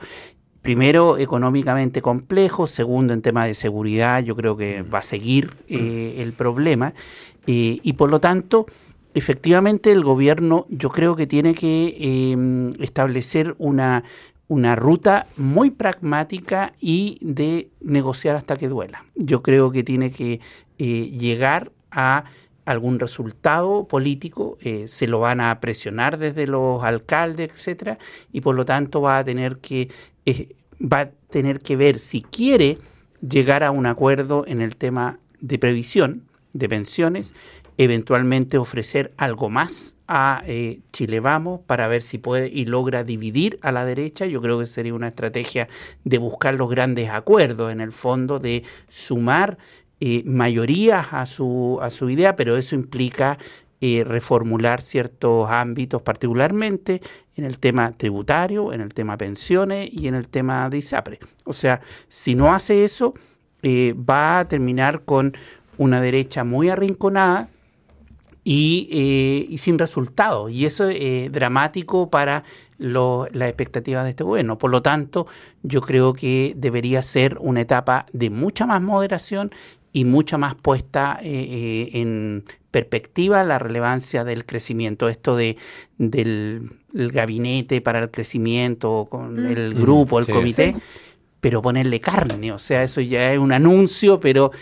primero 0.63 1.19
económicamente 1.19 2.01
complejo, 2.01 2.67
segundo 2.67 3.13
en 3.13 3.21
tema 3.21 3.45
de 3.45 3.55
seguridad, 3.55 4.23
yo 4.23 4.37
creo 4.37 4.57
que 4.57 4.83
va 4.83 5.01
a 5.01 5.03
seguir 5.03 5.51
el 5.69 6.33
problema, 6.35 6.95
eh, 7.47 7.81
y 7.83 7.93
por 7.95 8.11
lo 8.11 8.21
tanto, 8.21 8.67
efectivamente 9.15 9.93
el 9.93 10.05
gobierno 10.05 10.67
yo 10.69 10.91
creo 10.91 11.17
que 11.17 11.27
tiene 11.27 11.55
que 11.55 11.97
em, 12.33 12.75
establecer 12.83 13.55
una, 13.59 14.05
una 14.49 14.77
ruta 14.77 15.27
muy 15.37 15.71
pragmática 15.71 16.73
y 16.81 17.19
de 17.21 17.71
negociar 17.81 18.37
hasta 18.37 18.57
que 18.57 18.69
duela. 18.69 19.05
Yo 19.15 19.43
creo 19.43 19.71
que 19.71 19.83
tiene 19.83 20.11
que 20.11 20.41
eh, 20.79 21.11
llegar 21.11 21.73
a 21.91 22.25
algún 22.65 23.01
resultado 23.01 23.89
político, 23.89 24.57
eh, 24.61 24.87
se 24.87 25.09
lo 25.09 25.19
van 25.19 25.41
a 25.41 25.59
presionar 25.59 26.17
desde 26.17 26.47
los 26.47 26.85
alcaldes, 26.85 27.51
etcétera, 27.51 27.99
y 28.33 28.41
por 28.41 28.55
lo 28.55 28.65
tanto 28.65 29.01
va 29.01 29.19
a 29.19 29.25
tener 29.25 29.59
que 29.59 29.89
va 30.81 31.01
a 31.01 31.11
tener 31.31 31.61
que 31.61 31.77
ver 31.77 31.99
si 31.99 32.23
quiere 32.23 32.79
llegar 33.21 33.65
a 33.65 33.71
un 33.71 33.87
acuerdo 33.87 34.45
en 34.47 34.61
el 34.61 34.77
tema 34.77 35.19
de 35.41 35.59
previsión, 35.59 36.25
de 36.53 36.69
pensiones, 36.69 37.35
eventualmente 37.79 38.59
ofrecer 38.59 39.13
algo 39.17 39.49
más 39.49 39.97
a 40.07 40.43
eh, 40.47 40.81
Chile 40.93 41.21
Vamos 41.21 41.61
para 41.67 41.89
ver 41.89 42.03
si 42.03 42.19
puede 42.19 42.49
y 42.49 42.67
logra 42.67 43.05
dividir 43.05 43.59
a 43.63 43.73
la 43.73 43.85
derecha. 43.85 44.27
Yo 44.27 44.43
creo 44.43 44.59
que 44.59 44.67
sería 44.67 44.95
una 44.95 45.09
estrategia 45.09 45.69
de 46.05 46.19
buscar 46.19 46.55
los 46.55 46.69
grandes 46.69 47.11
acuerdos, 47.11 47.73
en 47.73 47.81
el 47.81 47.93
fondo, 47.93 48.39
de 48.39 48.63
sumar 48.89 49.59
eh, 50.01 50.23
mayorías 50.27 51.09
a 51.13 51.27
su, 51.27 51.79
a 51.81 51.91
su 51.91 52.11
idea, 52.11 52.37
pero 52.37 52.57
eso 52.57 52.75
implica 52.75 53.39
eh, 53.81 54.05
reformular 54.05 54.83
ciertos 54.83 55.51
ámbitos, 55.51 56.03
particularmente 56.03 57.01
en 57.37 57.45
el 57.45 57.59
tema 57.59 57.93
tributario, 57.93 58.73
en 58.73 58.81
el 58.81 58.93
tema 58.93 59.17
pensiones 59.17 59.89
y 59.91 60.09
en 60.09 60.15
el 60.15 60.29
tema 60.29 60.69
de 60.69 60.79
ISAPRE. 60.79 61.19
O 61.45 61.53
sea, 61.53 61.81
si 62.09 62.35
no 62.35 62.53
hace 62.55 62.85
eso, 62.85 63.15
va 63.65 64.41
a 64.41 64.45
terminar 64.45 65.03
con 65.05 65.37
una 65.79 66.01
derecha 66.01 66.45
muy 66.45 66.69
arrinconada 66.69 67.49
y, 68.45 68.89
eh, 69.53 69.59
sin 69.59 69.79
resultados. 69.79 70.51
Y 70.51 70.67
eso 70.67 70.89
es 70.89 71.31
dramático 71.31 72.11
para 72.11 72.45
las 72.79 73.49
expectativas 73.49 74.05
de 74.05 74.11
este 74.11 74.25
gobierno. 74.25 74.59
Por 74.59 74.71
lo 74.71 74.83
tanto, 74.83 75.27
yo 75.63 75.81
creo 75.81 76.15
que 76.15 76.55
debería 76.57 77.03
ser 77.03 77.37
una 77.41 77.61
etapa 77.61 78.07
de 78.13 78.31
mucha 78.31 78.67
más 78.67 78.83
moderación 78.83 79.53
y 79.93 80.05
mucha 80.05 80.39
más 80.39 80.55
puesta 80.55 81.19
eh, 81.23 81.29
eh, 81.31 82.01
en 82.01 82.45
perspectiva 82.71 83.45
la 83.45 83.59
relevancia 83.59 84.25
del 84.25 84.47
crecimiento. 84.47 85.09
Esto 85.09 85.37
de 85.37 85.57
del 85.99 86.71
gabinete 86.93 87.81
para 87.81 88.01
el 88.01 88.11
crecimiento, 88.11 89.07
con 89.09 89.35
mm. 89.35 89.47
el 89.47 89.75
grupo, 89.75 90.19
el 90.19 90.27
comité. 90.27 90.75
pero 91.41 91.61
ponerle 91.61 92.01
carne, 92.01 92.53
o 92.53 92.59
sea, 92.59 92.85
eso 92.85 93.01
ya 93.01 93.33
es 93.33 93.39
un 93.39 93.51
anuncio, 93.53 94.21
pero 94.21 94.53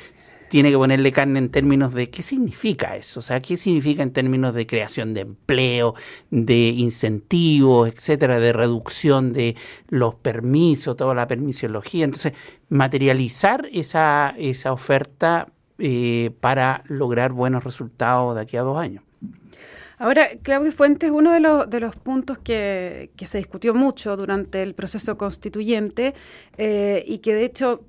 tiene 0.50 0.73
que 0.73 0.76
ponerle 0.76 1.12
carne 1.12 1.38
en 1.38 1.49
términos 1.49 1.95
de 1.95 2.11
qué 2.11 2.23
significa 2.25 2.97
eso, 2.97 3.21
o 3.21 3.23
sea, 3.23 3.40
qué 3.40 3.57
significa 3.57 4.02
en 4.02 4.12
términos 4.12 4.52
de 4.52 4.66
creación 4.66 5.14
de 5.14 5.21
empleo, 5.21 5.95
de 6.30 6.71
incentivos, 6.71 7.88
etcétera, 7.88 8.40
de 8.40 8.52
reducción 8.52 9.33
de 9.33 9.54
los 9.88 10.16
permisos, 10.16 10.97
toda 10.97 11.14
la 11.14 11.28
permisología. 11.28 12.04
Entonces, 12.04 12.33
materializar 12.69 13.69
esa, 13.73 14.35
esa 14.38 14.73
oferta 14.73 15.47
eh, 15.78 16.33
para 16.40 16.83
lograr 16.88 17.30
buenos 17.30 17.62
resultados 17.62 18.35
de 18.35 18.40
aquí 18.40 18.57
a 18.57 18.62
dos 18.62 18.76
años. 18.76 19.04
Ahora, 19.99 20.30
Claudio 20.42 20.73
Fuentes, 20.73 21.12
uno 21.12 21.30
de 21.30 21.38
los, 21.38 21.71
de 21.71 21.78
los 21.78 21.95
puntos 21.95 22.38
que, 22.38 23.12
que 23.16 23.26
se 23.26 23.38
discutió 23.38 23.73
mucho 23.73 24.16
durante 24.16 24.62
el 24.62 24.75
proceso 24.75 25.16
constituyente 25.16 26.14
eh, 26.59 27.04
y 27.07 27.19
que 27.19 27.35
de 27.35 27.45
hecho 27.45 27.85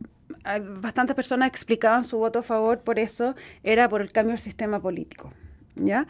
bastantes 0.79 1.15
personas 1.15 1.49
explicaban 1.49 2.03
su 2.03 2.17
voto 2.17 2.39
a 2.39 2.43
favor 2.43 2.79
por 2.79 2.99
eso, 2.99 3.35
era 3.63 3.89
por 3.89 4.01
el 4.01 4.11
cambio 4.11 4.33
del 4.33 4.41
sistema 4.41 4.81
político. 4.81 5.33
¿Ya? 5.75 6.07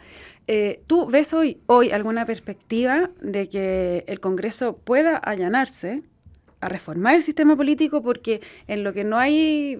Eh, 0.48 0.82
¿Tú 0.86 1.06
ves 1.06 1.32
hoy, 1.32 1.60
hoy 1.66 1.92
alguna 1.92 2.26
perspectiva 2.26 3.08
de 3.20 3.48
que 3.48 4.04
el 4.08 4.18
Congreso 4.18 4.76
pueda 4.76 5.16
allanarse 5.16 6.02
a 6.60 6.68
reformar 6.68 7.14
el 7.14 7.22
sistema 7.22 7.56
político? 7.56 8.02
Porque 8.02 8.40
en 8.66 8.82
lo 8.82 8.92
que 8.92 9.04
no 9.04 9.18
hay 9.18 9.78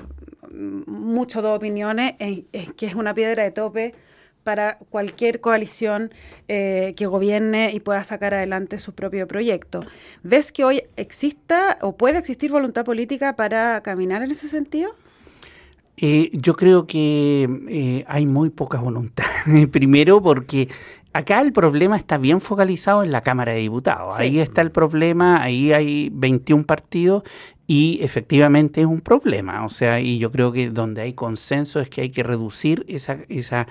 mucho 0.52 1.42
dos 1.42 1.56
opiniones, 1.56 2.14
es 2.18 2.72
que 2.75 2.87
es 2.87 2.94
una 2.94 3.12
piedra 3.14 3.42
de 3.42 3.50
tope 3.50 3.94
para 4.44 4.78
cualquier 4.90 5.40
coalición 5.40 6.12
eh, 6.49 6.94
que 6.96 7.06
gobierne 7.06 7.72
y 7.72 7.80
pueda 7.80 8.04
sacar 8.04 8.34
adelante 8.34 8.78
su 8.78 8.94
propio 8.94 9.26
proyecto. 9.26 9.80
¿Ves 10.22 10.52
que 10.52 10.64
hoy 10.64 10.82
exista 10.96 11.78
o 11.80 11.96
puede 11.96 12.18
existir 12.18 12.50
voluntad 12.50 12.84
política 12.84 13.37
para 13.37 13.82
caminar 13.82 14.22
en 14.22 14.30
ese 14.30 14.49
sentido? 14.49 14.94
Eh, 15.96 16.30
yo 16.32 16.54
creo 16.56 16.87
que 16.87 17.49
eh, 17.68 18.04
hay 18.08 18.26
muy 18.26 18.50
poca 18.50 18.80
voluntad. 18.80 19.26
Primero 19.70 20.22
porque 20.22 20.68
acá 21.12 21.40
el 21.40 21.52
problema 21.52 21.96
está 21.96 22.18
bien 22.18 22.40
focalizado 22.40 23.02
en 23.02 23.12
la 23.12 23.20
Cámara 23.20 23.52
de 23.52 23.58
Diputados. 23.58 24.16
Ahí 24.16 24.40
está 24.40 24.62
el 24.62 24.72
problema, 24.72 25.42
ahí 25.42 25.72
hay 25.72 26.11
21 26.12 26.64
partidos 26.64 27.22
y 27.73 28.00
efectivamente 28.02 28.83
es 28.83 28.87
un 28.87 29.00
problema. 29.00 29.64
O 29.64 29.71
sea, 29.71 29.99
y 29.99 30.19
yo 30.19 30.31
creo 30.31 30.52
que 30.52 30.69
donde 30.69 31.00
hay 31.00 31.14
consenso 31.14 31.81
es 31.81 31.88
que 31.88 32.02
hay 32.02 32.11
que 32.11 32.23
reducir 32.23 32.85
esa, 32.87 33.17
esa 33.31 33.67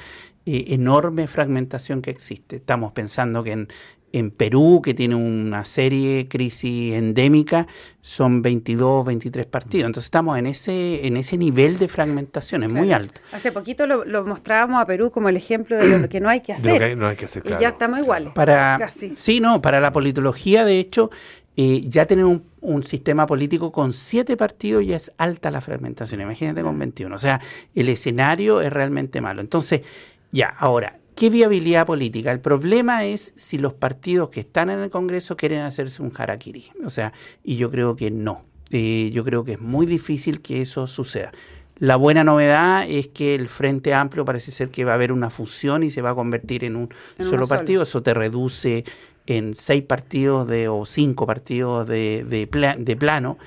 eh, 0.48 0.66
enorme 0.70 1.28
fragmentación 1.28 2.02
que 2.02 2.10
existe. 2.10 2.56
Estamos 2.56 2.94
pensando 2.94 3.44
que 3.44 3.52
en, 3.52 3.68
en 4.14 4.32
Perú, 4.32 4.82
que 4.84 4.94
tiene 4.94 5.16
una 5.16 5.66
serie 5.66 6.28
crisis 6.28 6.96
endémica, 6.96 7.68
son 8.02 8.42
22, 8.42 9.06
23 9.06 9.46
partidos. 9.46 9.86
Entonces 9.86 10.06
estamos 10.06 10.38
en 10.38 10.48
ese, 10.48 11.06
en 11.06 11.18
ese 11.18 11.38
nivel 11.38 11.78
de 11.78 11.88
fragmentación, 11.88 12.64
es 12.64 12.70
muy 12.70 12.92
alto. 12.92 13.22
Hace 13.32 13.52
poquito 13.52 13.86
lo, 13.88 14.26
mostrábamos 14.26 14.82
a 14.82 14.86
Perú 14.86 15.12
como 15.12 15.30
el 15.30 15.38
ejemplo 15.38 15.78
de 15.78 16.00
lo 16.00 16.10
que 16.10 16.20
no 16.20 16.30
hay 16.30 16.42
que 16.42 16.54
hacer. 16.54 16.98
no 16.98 17.08
hay 17.08 17.16
que 17.16 17.26
hacer, 17.26 17.44
Y 17.46 17.62
ya 17.62 17.70
estamos 17.70 18.00
iguales. 18.00 18.34
Para, 18.34 18.90
Sí, 19.16 19.40
no, 19.40 19.62
para 19.62 19.80
la 19.80 19.92
politología, 19.92 20.66
de 20.66 20.80
hecho, 20.80 21.12
eh, 21.58 21.82
ya 21.82 22.06
tener 22.06 22.26
un, 22.26 22.44
un, 22.62 22.84
sistema 22.84 23.26
político 23.26 23.72
con 23.72 23.94
siete 23.94 24.38
partidos 24.38 24.86
ya 24.86 24.96
es 24.96 25.12
alta 25.18 25.52
la 25.52 25.62
fragmentación. 25.62 26.22
Imagínate 26.22 26.62
con 26.62 26.78
21. 26.80 27.14
O 27.14 27.20
sea, 27.20 27.42
el 27.76 27.90
escenario 27.90 28.62
es 28.62 28.72
realmente 28.72 29.22
malo. 29.22 29.42
Entonces, 29.42 29.82
ya, 30.32 30.48
ahora, 30.48 30.98
¿Qué 31.16 31.30
viabilidad 31.30 31.86
política? 31.86 32.32
El 32.32 32.40
problema 32.40 33.06
es 33.06 33.34
si 33.36 33.58
los 33.58 33.74
partidos 33.74 34.30
que 34.30 34.40
están 34.40 34.70
en 34.70 34.80
el 34.80 34.90
Congreso 34.90 35.36
quieren 35.38 35.60
hacerse 35.60 36.02
un 36.02 36.12
harakiri. 36.16 36.72
O 36.86 36.90
sea, 36.90 37.14
y 37.44 37.58
yo 37.58 37.70
creo 37.70 37.96
que 37.96 38.10
no. 38.10 38.44
Eh, 38.72 39.12
yo 39.14 39.24
creo 39.24 39.44
que 39.44 39.52
es 39.52 39.60
muy 39.60 39.86
difícil 39.86 40.42
que 40.42 40.62
eso 40.62 40.88
suceda. 40.88 41.32
La 41.78 41.96
buena 41.96 42.24
novedad 42.24 42.86
es 42.88 43.08
que 43.08 43.36
el 43.36 43.50
Frente 43.50 43.94
Amplio 43.94 44.24
parece 44.24 44.52
ser 44.52 44.70
que 44.70 44.86
va 44.86 44.94
a 44.94 44.96
haber 44.96 45.12
una 45.12 45.30
fusión 45.30 45.84
y 45.84 45.90
se 45.90 46.02
va 46.02 46.12
a 46.12 46.16
convertir 46.16 46.64
en 46.64 46.76
un 46.76 46.90
solo 47.20 47.48
partido. 47.48 47.84
Eso 47.84 48.02
te 48.02 48.14
reduce 48.14 48.84
en 49.38 49.54
seis 49.54 49.84
partidos 49.84 50.48
de, 50.48 50.68
o 50.68 50.86
cinco 50.86 51.26
partidos 51.26 51.88
de, 51.88 52.26
de, 52.26 52.96
plano, 52.96 53.38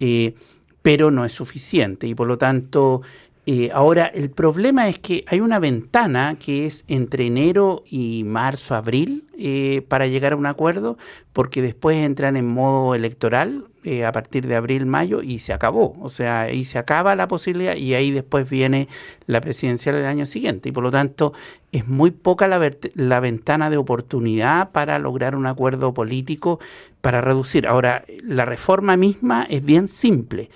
eh, 0.00 0.34
pero 0.82 1.10
no 1.10 1.24
es 1.24 1.32
suficiente. 1.32 2.06
Y 2.06 2.14
por 2.14 2.26
lo 2.26 2.38
tanto, 2.38 3.02
eh, 3.46 3.70
ahora, 3.72 4.06
el 4.06 4.30
problema 4.30 4.88
es 4.88 4.98
que 4.98 5.24
hay 5.26 5.40
una 5.40 5.58
ventana 5.58 6.36
que 6.38 6.66
es 6.66 6.84
entre 6.86 7.26
enero 7.26 7.82
y 7.86 8.22
marzo, 8.24 8.74
abril, 8.74 9.24
eh, 9.36 9.82
para 9.88 10.06
llegar 10.06 10.32
a 10.32 10.36
un 10.36 10.46
acuerdo, 10.46 10.96
porque 11.32 11.62
después 11.62 11.96
entran 11.96 12.36
en 12.36 12.46
modo 12.46 12.94
electoral 12.94 13.66
eh, 13.84 14.04
a 14.04 14.12
partir 14.12 14.46
de 14.46 14.56
abril, 14.56 14.86
mayo, 14.86 15.22
y 15.22 15.40
se 15.40 15.52
acabó. 15.52 15.96
O 16.00 16.08
sea, 16.08 16.42
ahí 16.42 16.64
se 16.64 16.78
acaba 16.78 17.16
la 17.16 17.28
posibilidad 17.28 17.74
y 17.74 17.94
ahí 17.94 18.10
después 18.10 18.48
viene 18.48 18.88
la 19.26 19.40
presidencial 19.40 19.96
del 19.96 20.06
año 20.06 20.26
siguiente. 20.26 20.68
Y 20.68 20.72
por 20.72 20.82
lo 20.82 20.90
tanto, 20.90 21.32
es 21.72 21.88
muy 21.88 22.10
poca 22.10 22.48
la, 22.48 22.70
la 22.94 23.20
ventana 23.20 23.70
de 23.70 23.76
oportunidad 23.76 24.70
para 24.72 24.98
lograr 24.98 25.34
un 25.34 25.46
acuerdo 25.46 25.94
político 25.94 26.60
para 27.00 27.20
reducir. 27.20 27.66
Ahora, 27.66 28.04
la 28.22 28.44
reforma 28.44 28.96
misma 28.96 29.46
es 29.50 29.64
bien 29.64 29.88
simple. 29.88 30.50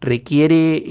Requiere 0.00 0.82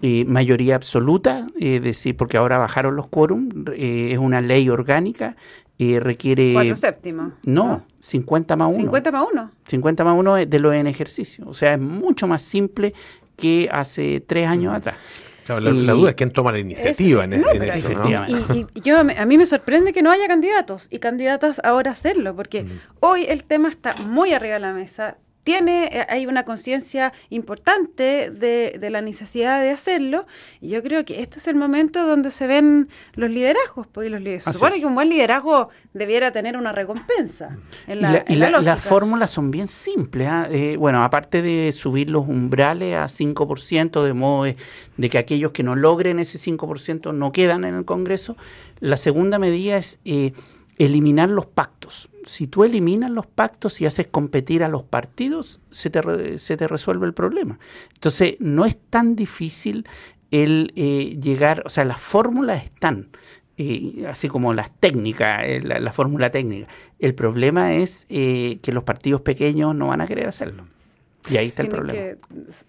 eh, 0.00 0.24
mayoría 0.26 0.76
absoluta, 0.76 1.48
es 1.58 1.82
decir, 1.82 2.16
porque 2.16 2.36
ahora 2.36 2.58
bajaron 2.58 2.94
los 2.94 3.08
quórum, 3.08 3.48
eh, 3.74 4.10
es 4.12 4.18
una 4.18 4.40
ley 4.40 4.68
orgánica, 4.68 5.34
eh, 5.78 6.00
requiere... 6.00 6.52
Cuatro 6.52 6.76
séptimos. 6.76 7.32
No, 7.44 7.84
50 8.00 8.56
más 8.56 8.68
1. 8.68 8.76
50 8.78 9.12
más 9.12 9.26
1. 9.32 9.50
50 9.66 10.04
más 10.04 10.18
1 10.18 10.34
de 10.46 10.58
lo 10.58 10.72
en 10.72 10.86
ejercicio. 10.86 11.44
O 11.48 11.54
sea, 11.54 11.74
es 11.74 11.80
mucho 11.80 12.26
más 12.26 12.42
simple 12.42 12.94
que 13.36 13.68
hace 13.70 14.20
tres 14.20 14.48
años 14.48 14.72
mm. 14.72 14.76
atrás. 14.76 14.96
la, 15.48 15.92
duda 15.92 16.10
es 16.10 16.16
quién 16.16 16.32
toma 16.32 16.52
la 16.52 16.58
iniciativa 16.58 17.24
en, 17.24 17.34
eso. 17.34 17.92
Y, 18.52 18.80
yo, 18.80 18.98
a 18.98 19.26
mí 19.26 19.38
me 19.38 19.46
sorprende 19.46 19.92
que 19.92 20.02
no 20.02 20.10
haya 20.10 20.26
candidatos 20.26 20.88
y 20.90 20.98
candidatas 20.98 21.60
ahora 21.62 21.90
a 21.90 21.92
hacerlo, 21.92 22.34
porque 22.34 22.64
mm. 22.64 22.80
hoy 23.00 23.24
el 23.28 23.44
tema 23.44 23.68
está 23.68 23.94
muy 24.04 24.32
arriba 24.32 24.54
de 24.54 24.60
la 24.60 24.72
mesa 24.72 25.16
tiene, 25.48 25.88
eh, 25.90 26.06
hay 26.10 26.26
una 26.26 26.44
conciencia 26.44 27.10
importante 27.30 28.30
de, 28.30 28.90
la 28.90 29.00
necesidad 29.00 29.62
de 29.62 29.70
hacerlo, 29.70 30.26
y 30.60 30.68
yo 30.68 30.82
creo 30.82 31.06
que 31.06 31.22
este 31.22 31.38
es 31.38 31.48
el 31.48 31.56
momento 31.56 32.06
donde 32.06 32.30
se 32.30 32.46
ven 32.46 32.90
los 33.14 33.30
liderazgos, 33.30 33.86
porque 33.86 34.10
los 34.10 34.20
liderazgos. 34.20 34.52
Se 34.52 34.58
supone 34.58 34.78
que 34.78 34.84
un 34.84 34.94
buen 34.94 35.08
liderazgo 35.08 35.70
debiera 35.94 36.32
tener 36.32 36.54
una 36.58 36.72
recompensa. 36.72 37.56
y, 37.86 38.36
las 38.36 38.84
fórmulas 38.84 39.30
son 39.30 39.50
bien 39.50 39.68
simples. 39.68 40.28
¿ah? 40.28 40.48
Eh, 40.50 40.76
bueno, 40.78 41.02
aparte 41.02 41.40
de 41.40 41.72
subir 41.72 42.10
los 42.10 42.28
umbrales 42.28 42.96
a 42.96 43.06
5%, 43.06 44.02
de 44.02 44.12
modo 44.12 44.44
de, 44.44 45.08
que 45.08 45.16
aquellos 45.16 45.52
que 45.52 45.62
no 45.62 45.76
logren 45.76 46.18
ese 46.18 46.38
5% 46.38 47.14
no 47.14 47.32
quedan 47.32 47.64
en 47.64 47.74
el 47.74 47.86
Congreso, 47.86 48.36
la 48.80 48.98
segunda 48.98 49.38
medida 49.38 49.78
es... 49.78 49.98
Eh, 50.04 50.34
eliminar 50.78 51.28
los 51.28 51.46
pactos. 51.46 52.08
Si 52.24 52.46
tú 52.46 52.64
eliminas 52.64 53.10
los 53.10 53.26
pactos 53.26 53.80
y 53.80 53.86
haces 53.86 54.06
competir 54.06 54.62
a 54.62 54.68
los 54.68 54.82
partidos, 54.82 55.60
se 55.70 55.90
te, 55.90 56.38
se 56.38 56.56
te 56.56 56.68
resuelve 56.68 57.06
el 57.06 57.14
problema. 57.14 57.58
Entonces, 57.94 58.36
no 58.38 58.64
es 58.64 58.76
tan 58.90 59.16
difícil 59.16 59.86
el 60.30 60.72
eh, 60.76 61.18
llegar, 61.20 61.62
o 61.64 61.68
sea, 61.68 61.84
las 61.84 62.00
fórmulas 62.00 62.64
están, 62.64 63.08
eh, 63.56 64.06
así 64.08 64.28
como 64.28 64.54
las 64.54 64.70
técnicas, 64.78 65.42
eh, 65.44 65.60
la, 65.62 65.92
fórmula 65.92 66.30
técnica. 66.30 66.68
El 66.98 67.14
problema 67.14 67.74
es 67.74 68.06
que 68.06 68.60
los 68.72 68.84
partidos 68.84 69.22
pequeños 69.22 69.74
no 69.74 69.88
van 69.88 70.00
a 70.00 70.06
querer 70.06 70.28
hacerlo. 70.28 70.66
Y 71.30 71.36
ahí 71.36 71.48
está 71.48 71.62
el 71.62 71.68
problema. 71.68 71.92
Que, 71.92 72.18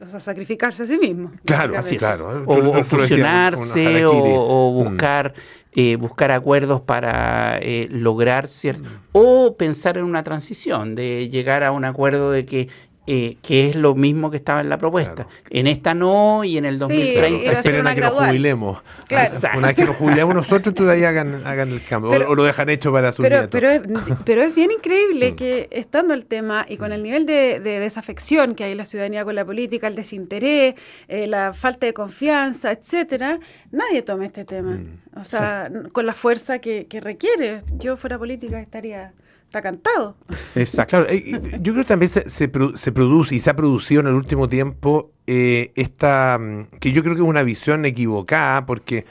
o 0.04 0.08
sea, 0.08 0.19
sacrificarse 0.19 0.84
a 0.84 0.86
sí 0.86 0.98
mismo. 0.98 1.32
Claro, 1.45 1.78
así 1.78 1.98
claro. 1.98 2.43
O, 2.45 2.84
fusionarse 2.84 4.06
o, 4.06 4.72
buscar 4.72 5.34
eh, 5.72 5.98
buscar 5.98 6.32
acuerdos 6.32 6.82
para 6.82 7.60
eh, 7.62 7.88
lograr 7.91 8.48
cierto... 8.48 8.89
Mm. 8.89 8.93
O 9.12 9.56
pensar 9.56 9.98
en 9.98 10.04
una 10.04 10.24
transición, 10.24 10.95
de 10.95 11.30
llegar 11.30 11.63
a 11.63 11.72
un 11.72 11.86
acuerdo 11.86 12.32
de 12.32 12.45
que 12.45 12.69
eh, 13.12 13.38
que 13.41 13.67
es 13.67 13.76
lo 13.76 13.95
mismo 13.95 14.30
que 14.30 14.38
estaba 14.38 14.62
en 14.62 14.69
la 14.69 14.78
propuesta. 14.78 15.26
En 15.50 15.65
esta 15.65 15.95
no 15.95 16.43
y 16.43 16.60
en 16.60 16.65
el 16.65 16.78
2030. 16.78 17.43
Sí, 17.43 17.58
Esperen 17.58 17.88
a 17.88 17.95
que 17.95 18.02
nos 18.02 18.13
jubilemos. 18.13 18.84
Claro. 19.08 19.32
Una 19.58 19.67
vez 19.69 19.76
que 19.76 19.86
nos 19.86 19.95
jubilemos 19.95 20.36
nosotros, 20.36 20.76
tú 20.76 20.86
de 20.86 20.91
ahí 20.93 21.04
hagan, 21.04 21.41
hagan 21.43 21.69
el 21.72 21.84
cambio. 21.84 22.12
o, 22.12 22.36
lo 22.36 22.43
dejan 22.43 22.69
hecho 22.69 22.91
para 22.91 23.12
su 23.12 23.24
pero, 23.24 23.48
pero, 23.50 23.67
es, 23.67 23.82
pero 24.26 24.43
es 24.43 24.54
bien 24.54 24.69
increíble 24.69 25.32
mm. 25.32 25.36
que 25.36 25.67
estando 25.72 26.13
el 26.13 26.28
tema 26.28 26.67
y 26.69 26.78
con 26.78 26.91
el 26.91 27.02
nivel 27.02 27.26
de, 27.26 27.60
desafección 27.60 28.54
que 28.54 28.65
hay 28.65 28.74
en 28.74 28.78
la 28.78 28.86
ciudadanía 28.86 29.26
con 29.26 29.34
la 29.34 29.43
política, 29.43 29.88
el 29.88 29.95
desinterés, 29.95 30.76
eh, 31.08 31.26
la 31.26 31.54
falta 31.54 31.88
de 31.88 31.95
confianza, 31.95 32.72
etcétera, 32.72 33.39
nadie 33.72 34.04
tome 34.04 34.28
este 34.28 34.45
tema. 34.45 34.74
Mm. 34.74 35.19
O 35.19 35.24
sea, 35.24 35.72
con 35.93 36.06
la 36.06 36.13
fuerza 36.13 36.60
que, 36.60 36.86
que 36.86 37.02
requiere. 37.02 37.63
Yo 37.80 37.98
fuera 37.98 38.19
política 38.19 38.60
estaría 38.60 39.13
está 39.50 39.64
cantado. 39.64 40.16
Exacto. 40.56 41.08
Eh, 41.10 41.42
yo 41.60 41.74
creo 41.74 41.84
que 41.84 41.88
también 41.88 42.10
se, 42.10 42.30
se, 42.30 42.48
produce 42.48 43.34
y 43.34 43.40
se 43.40 43.50
ha 43.50 43.56
producido 43.56 44.02
en 44.02 44.08
el 44.08 44.14
último 44.14 44.48
tiempo 44.48 45.12
eh, 45.26 45.72
esta, 45.76 46.38
mm, 46.40 46.78
que 46.80 46.92
yo 46.92 47.02
creo 47.02 47.16
que 47.16 47.22
es 47.22 47.28
una 47.28 47.42
visión 47.42 47.84
equivocada, 47.86 48.68
porque 48.68 49.06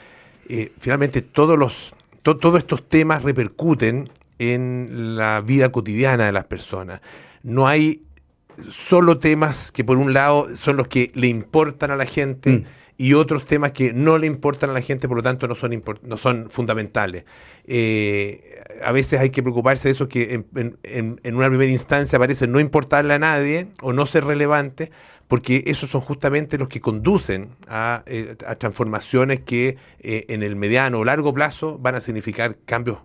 eh, 0.47 0.71
finalmente 0.79 1.21
todos 1.21 1.59
los 1.59 1.93
todos 2.21 2.59
estos 2.59 2.87
temas 2.87 3.23
repercuten 3.23 4.09
en 4.37 5.17
la 5.17 5.41
vida 5.41 5.71
cotidiana 5.71 6.25
de 6.25 6.31
las 6.31 6.45
personas. 6.45 7.01
No 7.43 7.67
hay 7.67 8.03
solo 8.69 9.17
temas 9.17 9.71
que 9.71 9.83
por 9.83 9.97
un 9.97 10.13
lado 10.13 10.55
son 10.55 10.77
los 10.77 10.87
que 10.87 11.11
le 11.15 11.27
importan 11.27 11.91
a 11.91 11.95
la 11.95 12.05
gente. 12.05 12.49
Mm 12.51 12.78
y 12.99 13.13
otros 13.13 13.45
temas 13.45 13.71
que 13.71 13.93
no 13.93 14.17
le 14.17 14.27
importan 14.27 14.71
a 14.71 14.73
la 14.73 14.81
gente, 14.81 15.07
por 15.07 15.15
lo 15.15 15.23
tanto 15.23 15.47
no 15.47 15.55
son, 15.55 15.81
no 16.03 16.17
son 16.17 16.49
fundamentales. 16.49 17.23
Eh, 17.65 18.61
a 18.83 18.91
veces 18.91 19.21
hay 19.21 19.29
que 19.29 19.41
preocuparse 19.41 19.87
de 19.87 19.93
eso 19.93 20.09
que 20.09 20.43
en, 20.53 21.19
una 21.33 21.47
primera 21.47 21.71
instancia 21.71 22.19
parece 22.19 22.45
no 22.47 22.59
importarle 22.59 23.13
a 23.13 23.19
nadie 23.19 23.67
o 23.81 23.93
no 23.93 24.05
ser 24.05 24.25
relevante, 24.25 24.91
porque 25.29 25.63
esos 25.67 25.89
son 25.89 26.01
justamente 26.01 26.57
los 26.57 26.67
que 26.67 26.81
conducen 26.81 27.55
a, 27.69 28.03
eh, 28.05 28.35
transformaciones 28.57 29.39
que 29.39 29.77
eh, 30.01 30.25
en 30.27 30.43
el 30.43 30.57
mediano 30.57 30.99
o 30.99 31.05
largo 31.05 31.33
plazo 31.33 31.77
van 31.77 31.95
a 31.95 32.01
significar 32.01 32.57
cambios 32.65 32.97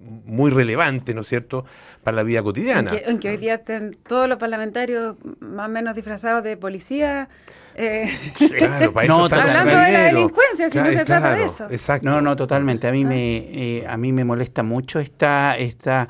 muy 0.00 0.50
relevantes, 0.50 1.14
¿no 1.14 1.20
es 1.20 1.28
cierto?, 1.28 1.64
para 2.02 2.16
la 2.16 2.22
vida 2.24 2.42
cotidiana. 2.42 2.90
En 3.04 3.20
que, 3.20 3.28
hoy 3.28 3.36
día 3.36 3.54
estén 3.54 3.96
todos 4.08 4.28
los 4.28 4.38
parlamentarios 4.38 5.14
más 5.38 5.68
o 5.68 5.70
menos 5.70 5.94
disfrazados 5.94 6.42
de 6.42 6.56
policía 6.56 7.28
eh, 7.74 8.10
claro, 8.58 8.92
no, 9.06 9.24
hablando 9.24 9.70
de 9.70 9.92
la 9.92 10.02
delincuencia, 10.04 10.70
si 10.70 10.78
no 10.78 10.90
se 10.90 11.04
trata 11.04 11.34
de 11.34 11.44
eso. 11.44 11.66
No, 12.02 12.20
no, 12.20 12.36
totalmente. 12.36 12.86
A 12.86 12.92
mí, 12.92 13.04
ah. 13.04 13.08
me, 13.08 13.36
eh, 13.36 13.86
a 13.86 13.96
mí 13.96 14.12
me 14.12 14.24
molesta 14.24 14.62
mucho 14.62 15.00
esta, 15.00 15.56
esta 15.56 16.08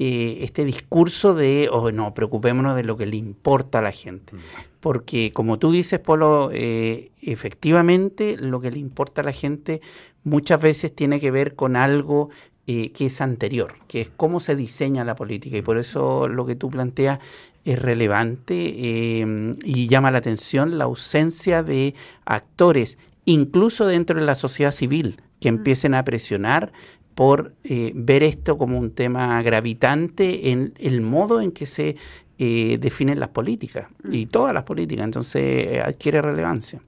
eh, 0.00 0.44
este 0.44 0.64
discurso 0.64 1.34
de, 1.34 1.68
oh 1.72 1.90
no, 1.90 2.14
preocupémonos 2.14 2.76
de 2.76 2.84
lo 2.84 2.96
que 2.96 3.06
le 3.06 3.16
importa 3.16 3.80
a 3.80 3.82
la 3.82 3.90
gente. 3.90 4.36
Mm. 4.36 4.38
Porque 4.78 5.32
como 5.32 5.58
tú 5.58 5.72
dices, 5.72 5.98
Polo, 5.98 6.50
eh, 6.52 7.10
efectivamente 7.20 8.36
lo 8.36 8.60
que 8.60 8.70
le 8.70 8.78
importa 8.78 9.22
a 9.22 9.24
la 9.24 9.32
gente 9.32 9.80
muchas 10.22 10.60
veces 10.60 10.94
tiene 10.94 11.18
que 11.18 11.32
ver 11.32 11.56
con 11.56 11.74
algo 11.74 12.30
eh, 12.68 12.92
que 12.92 13.06
es 13.06 13.20
anterior, 13.20 13.74
que 13.88 14.02
es 14.02 14.10
cómo 14.16 14.38
se 14.38 14.54
diseña 14.54 15.04
la 15.04 15.16
política. 15.16 15.56
Y 15.56 15.62
por 15.62 15.78
eso 15.78 16.28
lo 16.28 16.44
que 16.44 16.54
tú 16.54 16.70
planteas 16.70 17.18
es 17.64 17.82
relevante 17.82 18.54
y 18.54 19.88
llama 19.88 20.10
la 20.10 20.18
atención 20.18 20.78
la 20.78 20.84
ausencia 20.84 21.62
de 21.62 21.94
actores, 22.24 22.96
incluso 23.24 23.86
dentro 23.86 24.20
de 24.20 24.24
la 24.24 24.36
sociedad 24.36 24.70
civil, 24.70 25.20
que 25.40 25.50
mm. 25.50 25.56
empiecen 25.56 25.94
a 25.94 26.04
presionar 26.04 26.72
por 27.18 27.52
eh, 27.64 27.90
ver 27.96 28.22
esto 28.22 28.56
como 28.58 28.78
un 28.78 28.92
tema 28.92 29.42
gravitante 29.42 30.50
en 30.50 30.72
el 30.78 31.00
modo 31.00 31.40
en 31.40 31.50
que 31.50 31.66
se 31.66 31.96
eh, 32.38 32.78
definen 32.80 33.18
las 33.18 33.30
políticas 33.30 33.88
mm. 34.04 34.14
y 34.14 34.26
todas 34.26 34.54
las 34.54 34.62
políticas, 34.62 35.04
entonces 35.04 35.42
eh, 35.42 35.82
adquiere 35.84 36.22
relevancia. 36.22 36.80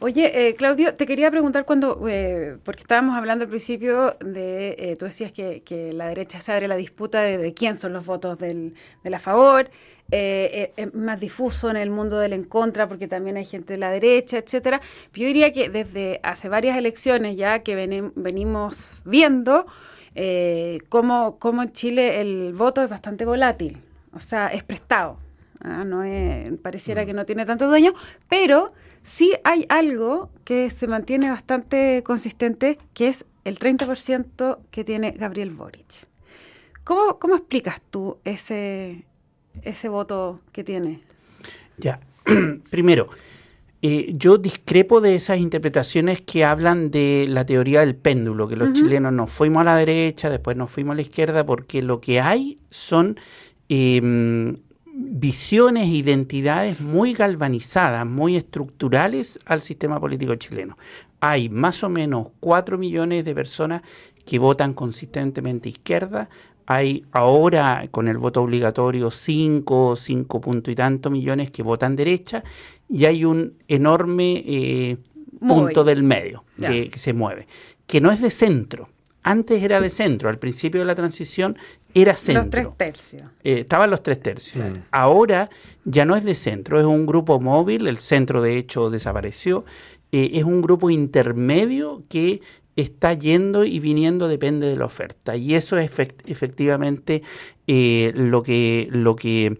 Oye, 0.00 0.54
Claudio, 0.56 0.94
te 0.94 1.06
quería 1.06 1.28
preguntar 1.30 1.64
cuando, 1.64 1.98
porque 1.98 2.82
estábamos 2.82 3.16
hablando 3.16 3.44
al 3.44 3.50
principio 3.50 4.16
de, 4.20 4.96
tú 4.98 5.06
decías 5.06 5.32
que, 5.32 5.90
la 5.92 6.06
derecha 6.06 6.38
se 6.38 6.52
abre 6.52 6.68
la 6.68 6.76
disputa 6.76 7.20
de, 7.20 7.52
quién 7.52 7.76
son 7.76 7.92
los 7.92 8.06
votos 8.06 8.38
del, 8.38 8.74
de 9.02 9.10
la 9.10 9.18
favor, 9.18 9.70
eh, 10.10 10.72
eh, 10.76 10.82
es 10.84 10.94
más 10.94 11.20
difuso 11.20 11.68
en 11.68 11.76
el 11.76 11.90
mundo 11.90 12.18
del 12.18 12.32
en 12.32 12.44
contra 12.44 12.88
porque 12.88 13.08
también 13.08 13.36
hay 13.36 13.44
gente 13.44 13.74
de 13.74 13.78
la 13.78 13.90
derecha, 13.90 14.38
etcétera. 14.38 14.80
Yo 15.12 15.26
diría 15.26 15.52
que 15.52 15.68
desde 15.68 16.20
hace 16.22 16.48
varias 16.48 16.78
elecciones 16.78 17.36
ya 17.36 17.58
que 17.58 17.74
venimos 18.14 19.02
viendo 19.04 19.66
eh, 20.14 20.78
cómo, 20.88 21.38
en 21.42 21.72
Chile 21.72 22.22
el 22.22 22.54
voto 22.54 22.82
es 22.82 22.88
bastante 22.88 23.26
volátil, 23.26 23.82
o 24.14 24.20
sea, 24.20 24.48
es 24.48 24.64
prestado. 24.64 25.18
¿ah? 25.60 25.84
No 25.84 26.02
pareciera 26.62 27.04
que 27.04 27.12
no 27.12 27.26
tiene 27.26 27.44
tanto 27.44 27.68
dueño, 27.68 27.92
pero 28.30 28.72
sí 29.08 29.32
hay 29.42 29.64
algo 29.68 30.30
que 30.44 30.70
se 30.70 30.86
mantiene 30.86 31.30
bastante 31.30 32.02
consistente, 32.04 32.78
que 32.94 33.08
es 33.08 33.24
el 33.44 33.58
30% 33.58 34.58
que 34.70 34.84
tiene 34.84 35.12
Gabriel 35.12 35.50
Boric. 35.50 36.06
¿Cómo, 36.84 37.18
¿Cómo 37.18 37.36
explicas 37.36 37.80
tú 37.90 38.18
ese, 38.24 39.04
ese 39.62 39.88
voto 39.88 40.40
que 40.52 40.62
tiene? 40.62 41.00
Ya, 41.78 42.00
primero, 42.70 43.08
eh, 43.80 44.12
yo 44.14 44.38
discrepo 44.38 45.00
de 45.00 45.14
esas 45.14 45.38
interpretaciones 45.38 46.20
que 46.20 46.44
hablan 46.44 46.90
de 46.90 47.26
la 47.28 47.46
teoría 47.46 47.80
del 47.80 47.94
péndulo, 47.94 48.48
que 48.48 48.56
los 48.56 48.72
chilenos 48.72 49.12
nos 49.12 49.30
fuimos 49.30 49.62
a 49.62 49.64
la 49.64 49.76
derecha, 49.76 50.30
después 50.30 50.56
nos 50.56 50.70
fuimos 50.70 50.92
a 50.92 50.96
la 50.96 51.02
izquierda, 51.02 51.46
porque 51.46 51.80
lo 51.82 52.00
que 52.00 52.20
hay 52.20 52.58
son 52.70 53.18
em, 53.68 54.56
visiones 55.00 55.84
e 55.84 55.94
identidades 55.94 56.80
muy 56.80 57.14
galvanizadas, 57.14 58.04
muy 58.04 58.36
estructurales 58.36 59.38
al 59.46 59.60
sistema 59.60 60.00
político 60.00 60.34
chileno. 60.34 60.76
Hay 61.20 61.48
más 61.48 61.84
o 61.84 61.88
menos 61.88 62.28
4 62.40 62.78
millones 62.78 63.24
de 63.24 63.34
personas 63.34 63.82
que 64.24 64.38
votan 64.38 64.74
consistentemente 64.74 65.68
izquierda, 65.68 66.28
hay 66.66 67.04
ahora 67.12 67.86
con 67.90 68.08
el 68.08 68.18
voto 68.18 68.42
obligatorio 68.42 69.10
5, 69.10 69.96
5 69.96 70.40
punto 70.40 70.70
y 70.70 70.74
tanto 70.74 71.10
millones 71.10 71.50
que 71.50 71.62
votan 71.62 71.96
derecha 71.96 72.44
y 72.90 73.06
hay 73.06 73.24
un 73.24 73.54
enorme 73.68 74.44
eh, 74.46 74.98
punto 75.40 75.84
del 75.84 76.02
medio 76.02 76.44
que, 76.60 76.90
se 76.96 77.12
mueve, 77.14 77.46
que 77.86 78.00
no 78.00 78.10
es 78.10 78.20
de 78.20 78.30
centro. 78.30 78.90
Antes 79.22 79.62
era 79.62 79.80
de 79.80 79.90
centro, 79.90 80.28
al 80.28 80.38
principio 80.38 80.80
de 80.80 80.86
la 80.86 80.94
transición 80.94 81.58
era 81.94 82.14
centro. 82.14 82.42
Los 82.42 82.50
tres 82.50 82.68
tercios. 82.76 83.22
Eh, 83.42 83.60
estaban 83.60 83.90
los 83.90 84.02
tres 84.02 84.20
tercios. 84.20 84.64
Mm. 84.64 84.76
Ahora 84.90 85.50
ya 85.84 86.04
no 86.04 86.16
es 86.16 86.24
de 86.24 86.34
centro, 86.34 86.78
es 86.78 86.86
un 86.86 87.06
grupo 87.06 87.40
móvil, 87.40 87.86
el 87.86 87.98
centro 87.98 88.42
de 88.42 88.56
hecho 88.56 88.90
desapareció, 88.90 89.64
eh, 90.12 90.30
es 90.34 90.44
un 90.44 90.62
grupo 90.62 90.90
intermedio 90.90 92.02
que 92.08 92.40
está 92.76 93.12
yendo 93.12 93.64
y 93.64 93.80
viniendo 93.80 94.28
depende 94.28 94.68
de 94.68 94.76
la 94.76 94.84
oferta. 94.84 95.36
Y 95.36 95.54
eso 95.54 95.76
es 95.76 95.90
efectivamente 96.26 97.22
eh, 97.66 98.12
lo 98.14 98.42
que, 98.42 98.88
lo 98.92 99.16
que 99.16 99.58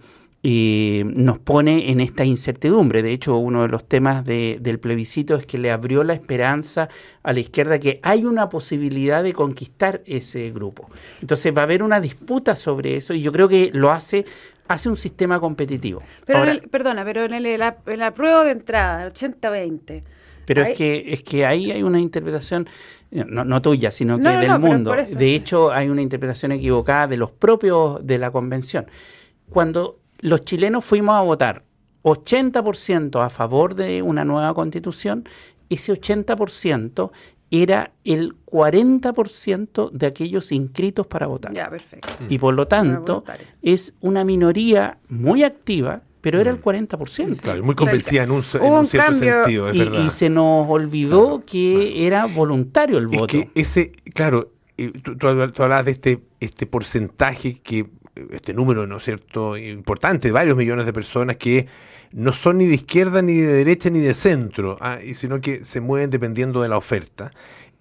eh, 0.51 1.05
nos 1.05 1.39
pone 1.39 1.91
en 1.91 2.01
esta 2.01 2.25
incertidumbre. 2.25 3.03
De 3.03 3.13
hecho, 3.13 3.37
uno 3.37 3.63
de 3.63 3.69
los 3.69 3.87
temas 3.87 4.25
del 4.25 4.79
plebiscito 4.81 5.35
es 5.35 5.45
que 5.45 5.59
le 5.59 5.71
abrió 5.71 6.05
la 6.05 6.15
esperanza 6.15 6.89
a 7.23 7.35
la 7.35 7.41
izquierda 7.41 7.79
que 7.79 8.01
hay 8.03 8.25
una 8.25 8.49
posibilidad 8.49 9.23
de 9.23 9.35
conquistar 9.35 10.01
ese 10.07 10.51
grupo. 10.51 10.89
Entonces 11.21 11.55
va 11.55 11.61
a 11.61 11.65
haber 11.65 11.83
una 11.83 12.01
disputa 12.01 12.57
sobre 12.57 12.97
eso 12.97 13.13
y 13.13 13.21
yo 13.21 13.31
creo 13.31 13.47
que 13.47 13.71
lo 13.75 13.91
hace 13.91 14.25
hace 14.69 14.89
un 14.89 14.97
sistema 14.97 15.39
competitivo. 15.39 16.03
Pero 16.25 16.45
perdona, 16.71 17.05
pero 17.05 17.25
en, 17.25 17.35
el, 17.35 17.59
la, 17.59 17.77
en 17.87 17.99
la 17.99 18.15
prueba 18.15 18.45
de 18.45 18.53
entrada, 18.53 19.07
80-20, 19.11 20.03
pero 20.47 20.63
es 20.63 20.79
que 20.79 21.05
es 21.09 21.23
que 21.23 21.45
ahí 21.45 21.71
hay 21.71 21.83
una 21.83 22.01
interpretación 22.01 22.67
no, 23.11 23.61
tuya, 23.61 23.91
sino 23.91 24.19
que 24.19 24.29
del 24.29 24.59
mundo. 24.59 24.95
De 24.95 25.35
hecho, 25.35 25.73
hay 25.73 25.91
una 25.91 26.01
interpretación 26.01 26.53
equivocada 26.53 27.07
de 27.07 27.19
los 27.19 27.31
propios 27.31 28.07
de 28.07 28.17
la 28.17 28.31
convención. 28.31 28.87
Cuando 29.51 29.98
los 30.21 30.45
chilenos 30.45 30.85
fuimos 30.85 31.15
a 31.15 31.23
votar 31.23 31.65
80% 32.03 33.25
a 33.25 33.31
favor 33.31 33.75
de 33.75 34.03
una 34.03 34.25
nueva 34.25 34.55
constitución, 34.55 35.29
ese 35.69 35.93
80% 35.93 37.11
era 37.51 37.93
el 38.05 38.35
40% 38.47 39.91
de 39.91 40.07
aquellos 40.07 40.53
inscritos 40.53 41.07
para 41.07 41.27
votar. 41.27 41.53
Ya, 41.53 41.71
perfecto. 41.71 42.09
Y 42.29 42.39
por 42.39 42.55
lo 42.55 42.69
tanto, 42.69 43.25
es 43.63 43.95
una 44.01 44.25
minoría 44.25 44.99
muy 45.09 45.43
activa 45.43 46.03
pero 46.21 46.41
era 46.41 46.51
el 46.51 46.61
40%. 46.61 47.41
Claro, 47.41 47.63
muy 47.63 47.77
convencida 47.77 48.25
en 48.25 48.33
un, 48.33 48.43
cierto 48.43 49.15
sentido, 49.15 49.69
es 49.69 49.77
y, 49.77 49.79
verdad. 49.79 50.05
Y 50.05 50.11
se 50.11 50.29
nos 50.29 50.69
olvidó 50.69 51.45
que 51.47 52.07
era 52.07 52.27
voluntario 52.27 52.99
el 52.99 53.07
voto. 53.07 53.29
que 53.29 53.51
ese, 53.55 53.93
claro, 54.15 54.51
tú, 55.03 55.17
tú, 55.17 55.29
hablabas 55.29 55.85
de 55.87 55.93
este, 55.93 56.21
este 56.41 56.67
porcentaje 56.67 57.61
que 57.61 57.89
este 58.33 58.55
número, 58.55 58.87
¿no 58.87 58.99
es 58.99 59.05
cierto?, 59.05 59.57
importante, 59.57 60.31
varios 60.31 60.57
millones 60.57 60.87
de 60.87 60.93
personas 60.93 61.37
que 61.37 61.67
no 62.13 62.33
son 62.33 62.59
ni 62.59 62.67
de 62.67 62.75
izquierda, 62.75 63.23
ni 63.23 63.37
de 63.37 63.53
derecha, 63.53 63.91
ni 63.91 64.01
de 64.01 64.15
centro, 64.15 64.79
ah, 64.81 64.99
sino 65.13 65.41
que 65.41 65.65
se 65.65 65.81
mueven 65.81 66.11
dependiendo 66.11 66.63
de 66.63 66.69
la 66.69 66.77
oferta. 66.77 67.33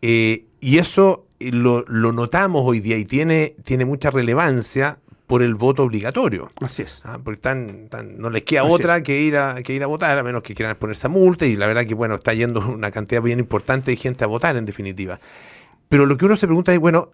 Eh, 0.01 0.45
y 0.59 0.77
eso 0.77 1.25
eh, 1.39 1.51
lo, 1.51 1.83
lo, 1.87 2.11
notamos 2.11 2.63
hoy 2.65 2.79
día 2.79 2.97
y 2.97 3.05
tiene, 3.05 3.55
tiene 3.63 3.85
mucha 3.85 4.11
relevancia 4.11 4.99
por 5.27 5.43
el 5.43 5.55
voto 5.55 5.83
obligatorio. 5.83 6.49
Así 6.61 6.83
es. 6.83 7.01
Ah, 7.03 7.19
porque 7.21 7.53
no 8.17 8.29
les 8.29 8.43
queda 8.43 8.63
otra 8.63 9.03
que 9.03 9.21
ir, 9.21 9.35
a, 9.37 9.61
que 9.61 9.73
ir 9.73 9.83
a 9.83 9.87
votar, 9.87 10.17
a 10.17 10.23
menos 10.23 10.41
que 10.41 10.55
quieran 10.55 10.75
ponerse 10.77 11.07
a 11.07 11.09
multa, 11.09 11.45
y 11.45 11.57
la 11.57 11.67
verdad 11.67 11.85
que, 11.85 11.93
bueno, 11.93 12.15
está 12.15 12.33
yendo 12.33 12.65
una 12.67 12.91
cantidad 12.91 13.21
bien 13.21 13.39
importante 13.39 13.91
de 13.91 13.97
gente 13.97 14.23
a 14.23 14.27
votar, 14.27 14.55
en 14.55 14.65
definitiva. 14.65 15.19
Pero 15.89 16.05
lo 16.05 16.17
que 16.17 16.25
uno 16.25 16.37
se 16.37 16.47
pregunta 16.47 16.73
es, 16.73 16.79
bueno, 16.79 17.11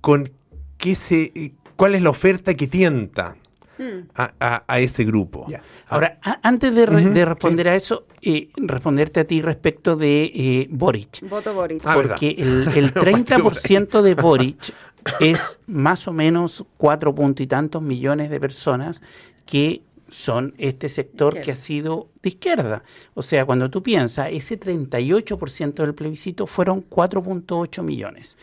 ¿con 0.00 0.30
qué 0.78 0.94
se, 0.94 1.52
¿cuál 1.82 1.96
es 1.96 2.02
la 2.02 2.10
oferta 2.10 2.54
que 2.54 2.68
tienta 2.68 3.34
hmm. 3.76 4.10
a, 4.14 4.78
ese 4.78 5.02
grupo? 5.02 5.48
Ahora, 5.88 6.20
antes 6.40 6.72
de, 6.72 6.86
responder 6.86 7.66
a 7.66 7.74
eso, 7.74 8.06
eh, 8.22 8.50
responderte 8.56 9.18
a 9.18 9.24
ti 9.24 9.42
respecto 9.42 9.96
de 9.96 10.30
eh, 10.32 10.68
Boric. 10.70 11.28
Voto 11.28 11.52
Boric. 11.52 11.82
Ah, 11.84 11.94
porque 11.94 12.36
el, 12.38 12.68
el 12.76 12.94
30% 12.94 14.00
de 14.00 14.14
Boric 14.14 14.72
es 15.18 15.58
más 15.66 16.06
o 16.06 16.12
menos 16.12 16.64
cuatro 16.76 17.12
puntos 17.12 17.42
y 17.42 17.48
tantos 17.48 17.82
millones 17.82 18.30
de 18.30 18.38
personas 18.38 19.02
que 19.44 19.82
son 20.08 20.54
este 20.58 20.88
sector 20.88 21.40
que 21.40 21.50
ha 21.50 21.56
sido 21.56 22.10
de 22.22 22.28
izquierda. 22.28 22.84
O 23.14 23.22
sea, 23.22 23.44
cuando 23.44 23.70
tú 23.70 23.82
piensas, 23.82 24.28
ese 24.30 24.60
38% 24.60 25.72
del 25.74 25.94
plebiscito 25.94 26.46
fueron 26.46 26.88
4.8 26.88 27.82
millones. 27.82 28.36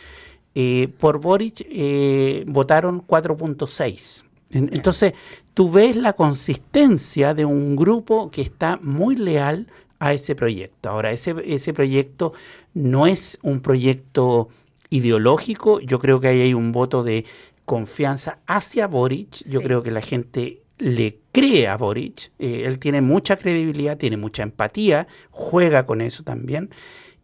Eh, 0.61 0.89
por 0.89 1.21
Boric 1.21 1.65
eh, 1.69 2.43
votaron 2.45 3.07
4.6. 3.07 4.25
Entonces, 4.51 5.13
tú 5.53 5.71
ves 5.71 5.95
la 5.95 6.11
consistencia 6.11 7.33
de 7.33 7.45
un 7.45 7.77
grupo 7.77 8.29
que 8.29 8.41
está 8.41 8.77
muy 8.81 9.15
leal 9.15 9.67
a 9.99 10.11
ese 10.11 10.35
proyecto. 10.35 10.89
Ahora, 10.89 11.11
ese, 11.11 11.33
ese 11.45 11.73
proyecto 11.73 12.33
no 12.73 13.07
es 13.07 13.39
un 13.41 13.61
proyecto 13.61 14.49
ideológico, 14.89 15.79
yo 15.79 15.99
creo 15.99 16.19
que 16.19 16.27
ahí 16.27 16.41
hay 16.41 16.53
un 16.53 16.73
voto 16.73 17.03
de 17.03 17.23
confianza 17.63 18.39
hacia 18.45 18.87
Boric, 18.87 19.47
yo 19.47 19.61
creo 19.61 19.81
que 19.81 19.91
la 19.91 20.01
gente 20.01 20.63
le 20.77 21.19
cree 21.31 21.69
a 21.69 21.77
Boric, 21.77 22.31
eh, 22.37 22.63
él 22.65 22.79
tiene 22.79 22.99
mucha 22.99 23.37
credibilidad, 23.37 23.97
tiene 23.97 24.17
mucha 24.17 24.43
empatía, 24.43 25.07
juega 25.31 25.85
con 25.85 26.01
eso 26.01 26.23
también, 26.23 26.69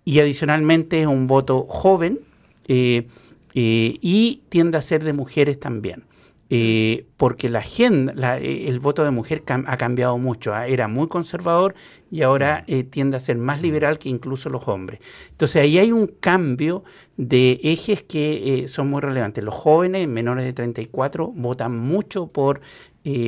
y 0.06 0.20
adicionalmente 0.20 1.02
es 1.02 1.08
un 1.08 1.28
voto 1.28 1.66
joven 1.68 2.22
eh, 2.68 3.08
eh, 3.54 3.98
y 4.02 4.44
tiende 4.50 4.78
a 4.78 4.82
ser 4.82 5.04
de 5.04 5.14
mujeres 5.14 5.60
también. 5.60 6.06
eh, 6.50 7.08
porque 7.18 7.50
la 7.50 7.60
agenda, 7.60 8.38
el 8.38 8.80
voto 8.80 9.04
de 9.04 9.10
mujer 9.10 9.44
ha 9.48 9.78
cambiado 9.78 10.18
mucho. 10.20 10.54
¿ah? 10.54 10.68
Era 10.68 10.88
muy 10.88 11.08
conservador 11.08 11.74
y 12.12 12.22
ahora 12.22 12.64
eh, 12.68 12.84
tiende 12.84 13.18
a 13.18 13.20
ser 13.20 13.38
más 13.38 13.62
liberal 13.64 13.98
que 13.98 14.10
incluso 14.10 14.50
los 14.50 14.68
hombres. 14.68 15.00
Entonces 15.32 15.64
ahí 15.64 15.80
hay 15.80 15.92
un 15.92 16.06
cambio 16.08 16.84
de 17.18 17.60
ejes 17.64 18.04
que 18.04 18.66
son 18.68 18.90
muy 18.90 19.02
relevantes. 19.02 19.44
Los 19.44 19.56
jóvenes 19.56 20.08
menores 20.08 20.46
de 20.46 20.54
34 20.54 21.28
votan 21.36 21.76
mucho 21.78 22.28
por, 22.28 22.62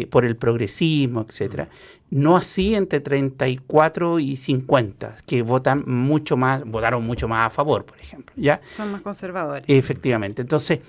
por 0.10 0.26
el 0.26 0.36
progresismo, 0.36 1.26
etcétera. 1.28 1.70
No 2.10 2.38
así 2.38 2.74
entre 2.74 3.00
34 3.00 4.20
y 4.20 4.38
50, 4.38 5.18
que 5.26 5.42
votan 5.42 5.84
mucho 5.86 6.38
más, 6.38 6.64
votaron 6.66 7.06
mucho 7.06 7.28
más 7.28 7.48
a 7.48 7.50
favor, 7.50 7.86
por 7.86 8.00
ejemplo. 8.00 8.34
¿ya? 8.38 8.60
Son 8.76 8.92
más 8.92 9.02
conservadores. 9.02 9.66
Efectivamente. 9.68 10.42
Entonces, 10.42 10.80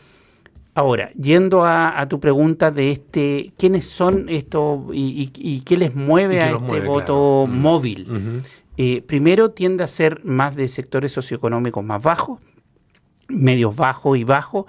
Ahora, 0.79 1.11
yendo 1.20 1.64
a, 1.64 2.07
tu 2.09 2.20
pregunta 2.20 2.70
de 2.70 2.92
este, 2.92 3.53
¿quiénes 3.59 3.85
son 3.88 4.29
estos 4.29 4.83
y, 4.92 5.61
qué 5.66 5.77
les 5.77 5.92
mueve 5.96 6.40
a 6.40 6.53
este 6.53 6.81
voto 6.83 7.46
mm. 7.48 7.61
móvil? 7.61 8.44
Eh, 8.77 9.03
primero 9.03 9.51
tiende 9.51 9.83
a 9.83 9.88
ser 9.88 10.24
más 10.24 10.55
de 10.55 10.68
sectores 10.68 11.11
socioeconómicos 11.11 11.83
más 11.83 12.01
bajos, 12.01 12.38
medios 13.27 13.74
bajos 13.74 14.18
y 14.18 14.22
bajos. 14.22 14.66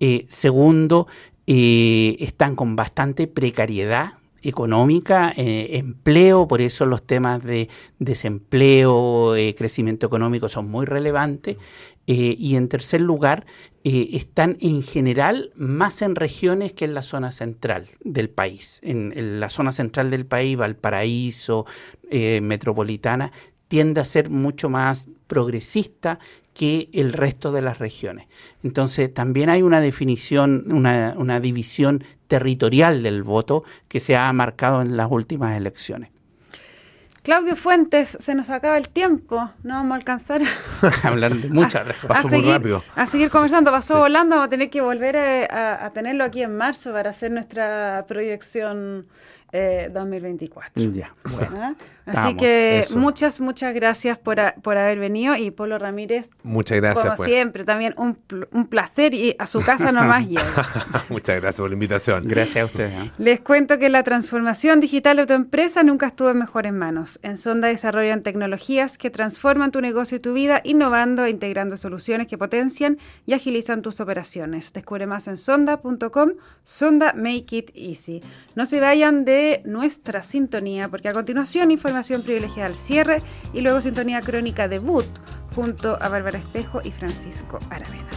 Eh, 0.00 0.24
segundo, 0.30 1.08
eh, 1.52 2.16
están 2.20 2.54
con 2.54 2.76
bastante 2.76 3.26
precariedad 3.26 4.14
económica, 4.42 5.34
empleo, 5.36 6.48
por 6.48 6.62
eso 6.62 6.86
los 6.86 7.06
temas 7.06 7.44
de 7.44 7.68
desempleo, 7.98 9.34
crecimiento 9.54 10.06
económico 10.06 10.48
son 10.48 10.70
muy 10.70 10.86
relevantes. 10.86 11.58
y 12.06 12.56
en 12.56 12.68
tercer 12.68 13.02
lugar, 13.02 13.44
eh, 13.82 14.10
están 14.12 14.58
en 14.60 14.82
general 14.82 15.52
más 15.54 16.02
en 16.02 16.14
regiones 16.14 16.74
que 16.74 16.84
en 16.84 16.92
la 16.92 17.00
zona 17.00 17.32
central 17.32 17.88
del 18.04 18.28
país. 18.28 18.78
En, 18.82 19.40
la 19.40 19.48
zona 19.48 19.72
central 19.72 20.10
del 20.10 20.26
país, 20.26 20.58
Valparaíso, 20.58 21.64
eh, 22.10 22.42
metropolitana, 22.42 23.32
tiende 23.68 24.02
a 24.02 24.04
ser 24.04 24.28
mucho 24.28 24.68
más 24.68 25.08
progresista 25.26 26.18
que 26.60 26.90
el 26.92 27.14
resto 27.14 27.52
de 27.52 27.62
las 27.62 27.78
regiones. 27.78 28.26
Entonces, 28.62 29.14
también 29.14 29.48
hay 29.48 29.62
una 29.62 29.80
definición, 29.80 30.64
una, 30.70 31.14
una 31.16 31.40
división 31.40 32.04
territorial 32.28 33.02
del 33.02 33.22
voto 33.22 33.64
que 33.88 33.98
se 33.98 34.14
ha 34.14 34.30
marcado 34.34 34.82
en 34.82 34.94
las 34.94 35.10
últimas 35.10 35.56
elecciones. 35.56 36.10
Claudio 37.22 37.56
Fuentes, 37.56 38.18
se 38.20 38.34
nos 38.34 38.50
acaba 38.50 38.76
el 38.76 38.90
tiempo, 38.90 39.50
no 39.62 39.72
vamos 39.72 39.92
a 39.92 39.94
alcanzar 39.94 40.42
Hablando 41.02 41.48
muchas 41.48 41.82
Pasó 42.06 42.28
muy 42.28 42.42
rápido. 42.42 42.84
A 42.94 43.06
seguir 43.06 43.30
conversando, 43.30 43.70
pasó 43.70 44.00
volando, 44.00 44.36
vamos 44.36 44.48
a 44.48 44.50
tener 44.50 44.68
que 44.68 44.82
volver 44.82 45.16
a, 45.16 45.90
tenerlo 45.94 46.24
aquí 46.24 46.42
en 46.42 46.58
marzo 46.58 46.92
para 46.92 47.08
hacer 47.08 47.30
nuestra 47.30 48.04
proyección 48.06 49.06
2024. 49.50 50.82
Eh, 50.82 50.90
ya, 50.92 51.14
bueno. 51.24 51.74
Así 52.14 52.36
que 52.36 52.84
muchas, 52.94 53.40
muchas 53.40 53.74
gracias 53.74 54.18
por, 54.18 54.38
por, 54.62 54.76
haber 54.76 54.98
venido 54.98 55.36
y 55.36 55.50
Polo 55.50 55.78
Ramírez. 55.78 56.28
Muchas 56.42 56.78
gracias. 56.78 57.04
Como 57.04 57.16
pues. 57.16 57.28
siempre, 57.28 57.64
también 57.64 57.94
un, 57.96 58.18
un, 58.52 58.66
placer 58.66 59.14
y 59.14 59.36
a 59.38 59.46
su 59.46 59.60
casa 59.60 59.92
nomás 59.92 60.28
llega. 60.28 60.42
muchas 61.08 61.36
gracias 61.36 61.60
por 61.60 61.68
la 61.68 61.74
invitación. 61.74 62.26
Gracias 62.26 62.62
a 62.62 62.66
ustedes. 62.66 62.92
¿eh? 62.92 63.12
Les 63.18 63.40
cuento 63.40 63.78
que 63.78 63.88
la 63.88 64.02
transformación 64.02 64.80
digital 64.80 65.16
de 65.16 65.26
tu 65.26 65.34
empresa 65.34 65.82
nunca 65.82 66.06
estuvo 66.06 66.30
en 66.30 66.38
mejores 66.38 66.72
manos. 66.72 67.18
En 67.22 67.36
Sonda 67.36 67.68
desarrollan 67.68 68.22
tecnologías 68.22 68.98
que 68.98 69.10
transforman 69.10 69.70
tu 69.70 69.80
negocio 69.80 70.16
y 70.16 70.20
tu 70.20 70.32
vida, 70.32 70.60
innovando 70.64 71.24
e 71.24 71.30
integrando 71.30 71.76
soluciones 71.76 72.26
que 72.26 72.38
potencian 72.38 72.98
y 73.26 73.34
agilizan 73.34 73.82
tus 73.82 74.00
operaciones. 74.00 74.72
Descubre 74.72 75.06
más 75.06 75.28
en 75.28 75.36
sonda.com. 75.36 76.32
Sonda 76.64 77.14
Make 77.14 77.56
It 77.56 77.70
Easy. 77.74 78.22
No 78.54 78.66
se 78.66 78.80
vayan 78.80 79.24
de 79.24 79.62
nuestra 79.64 80.22
sintonía 80.22 80.88
porque 80.88 81.08
a 81.08 81.12
continuación 81.12 81.70
Información 82.00 82.22
privilegiada 82.22 82.66
al 82.66 82.76
cierre 82.76 83.22
y 83.52 83.60
luego 83.60 83.82
sintonía 83.82 84.22
crónica 84.22 84.68
debut 84.68 85.04
junto 85.54 86.02
a 86.02 86.08
Bárbara 86.08 86.38
Espejo 86.38 86.80
y 86.82 86.92
Francisco 86.92 87.58
Aravena. 87.68 88.08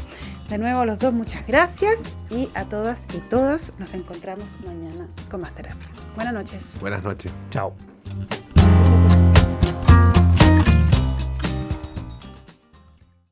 De 0.50 0.58
nuevo 0.58 0.86
los 0.86 1.00
dos 1.00 1.13
muchas 1.13 1.46
gracias 1.46 2.04
y 2.30 2.48
a 2.56 2.63
todas 2.63 3.06
y 3.13 3.19
todas 3.30 3.74
nos 3.80 3.93
encontramos 3.93 4.46
mañana 4.65 5.10
con 5.30 5.41
más 5.41 5.54
terapia. 5.54 5.86
Buenas 6.15 6.34
noches. 6.34 6.78
Buenas 6.80 7.04
noches. 7.04 7.34
Chao. 7.50 7.74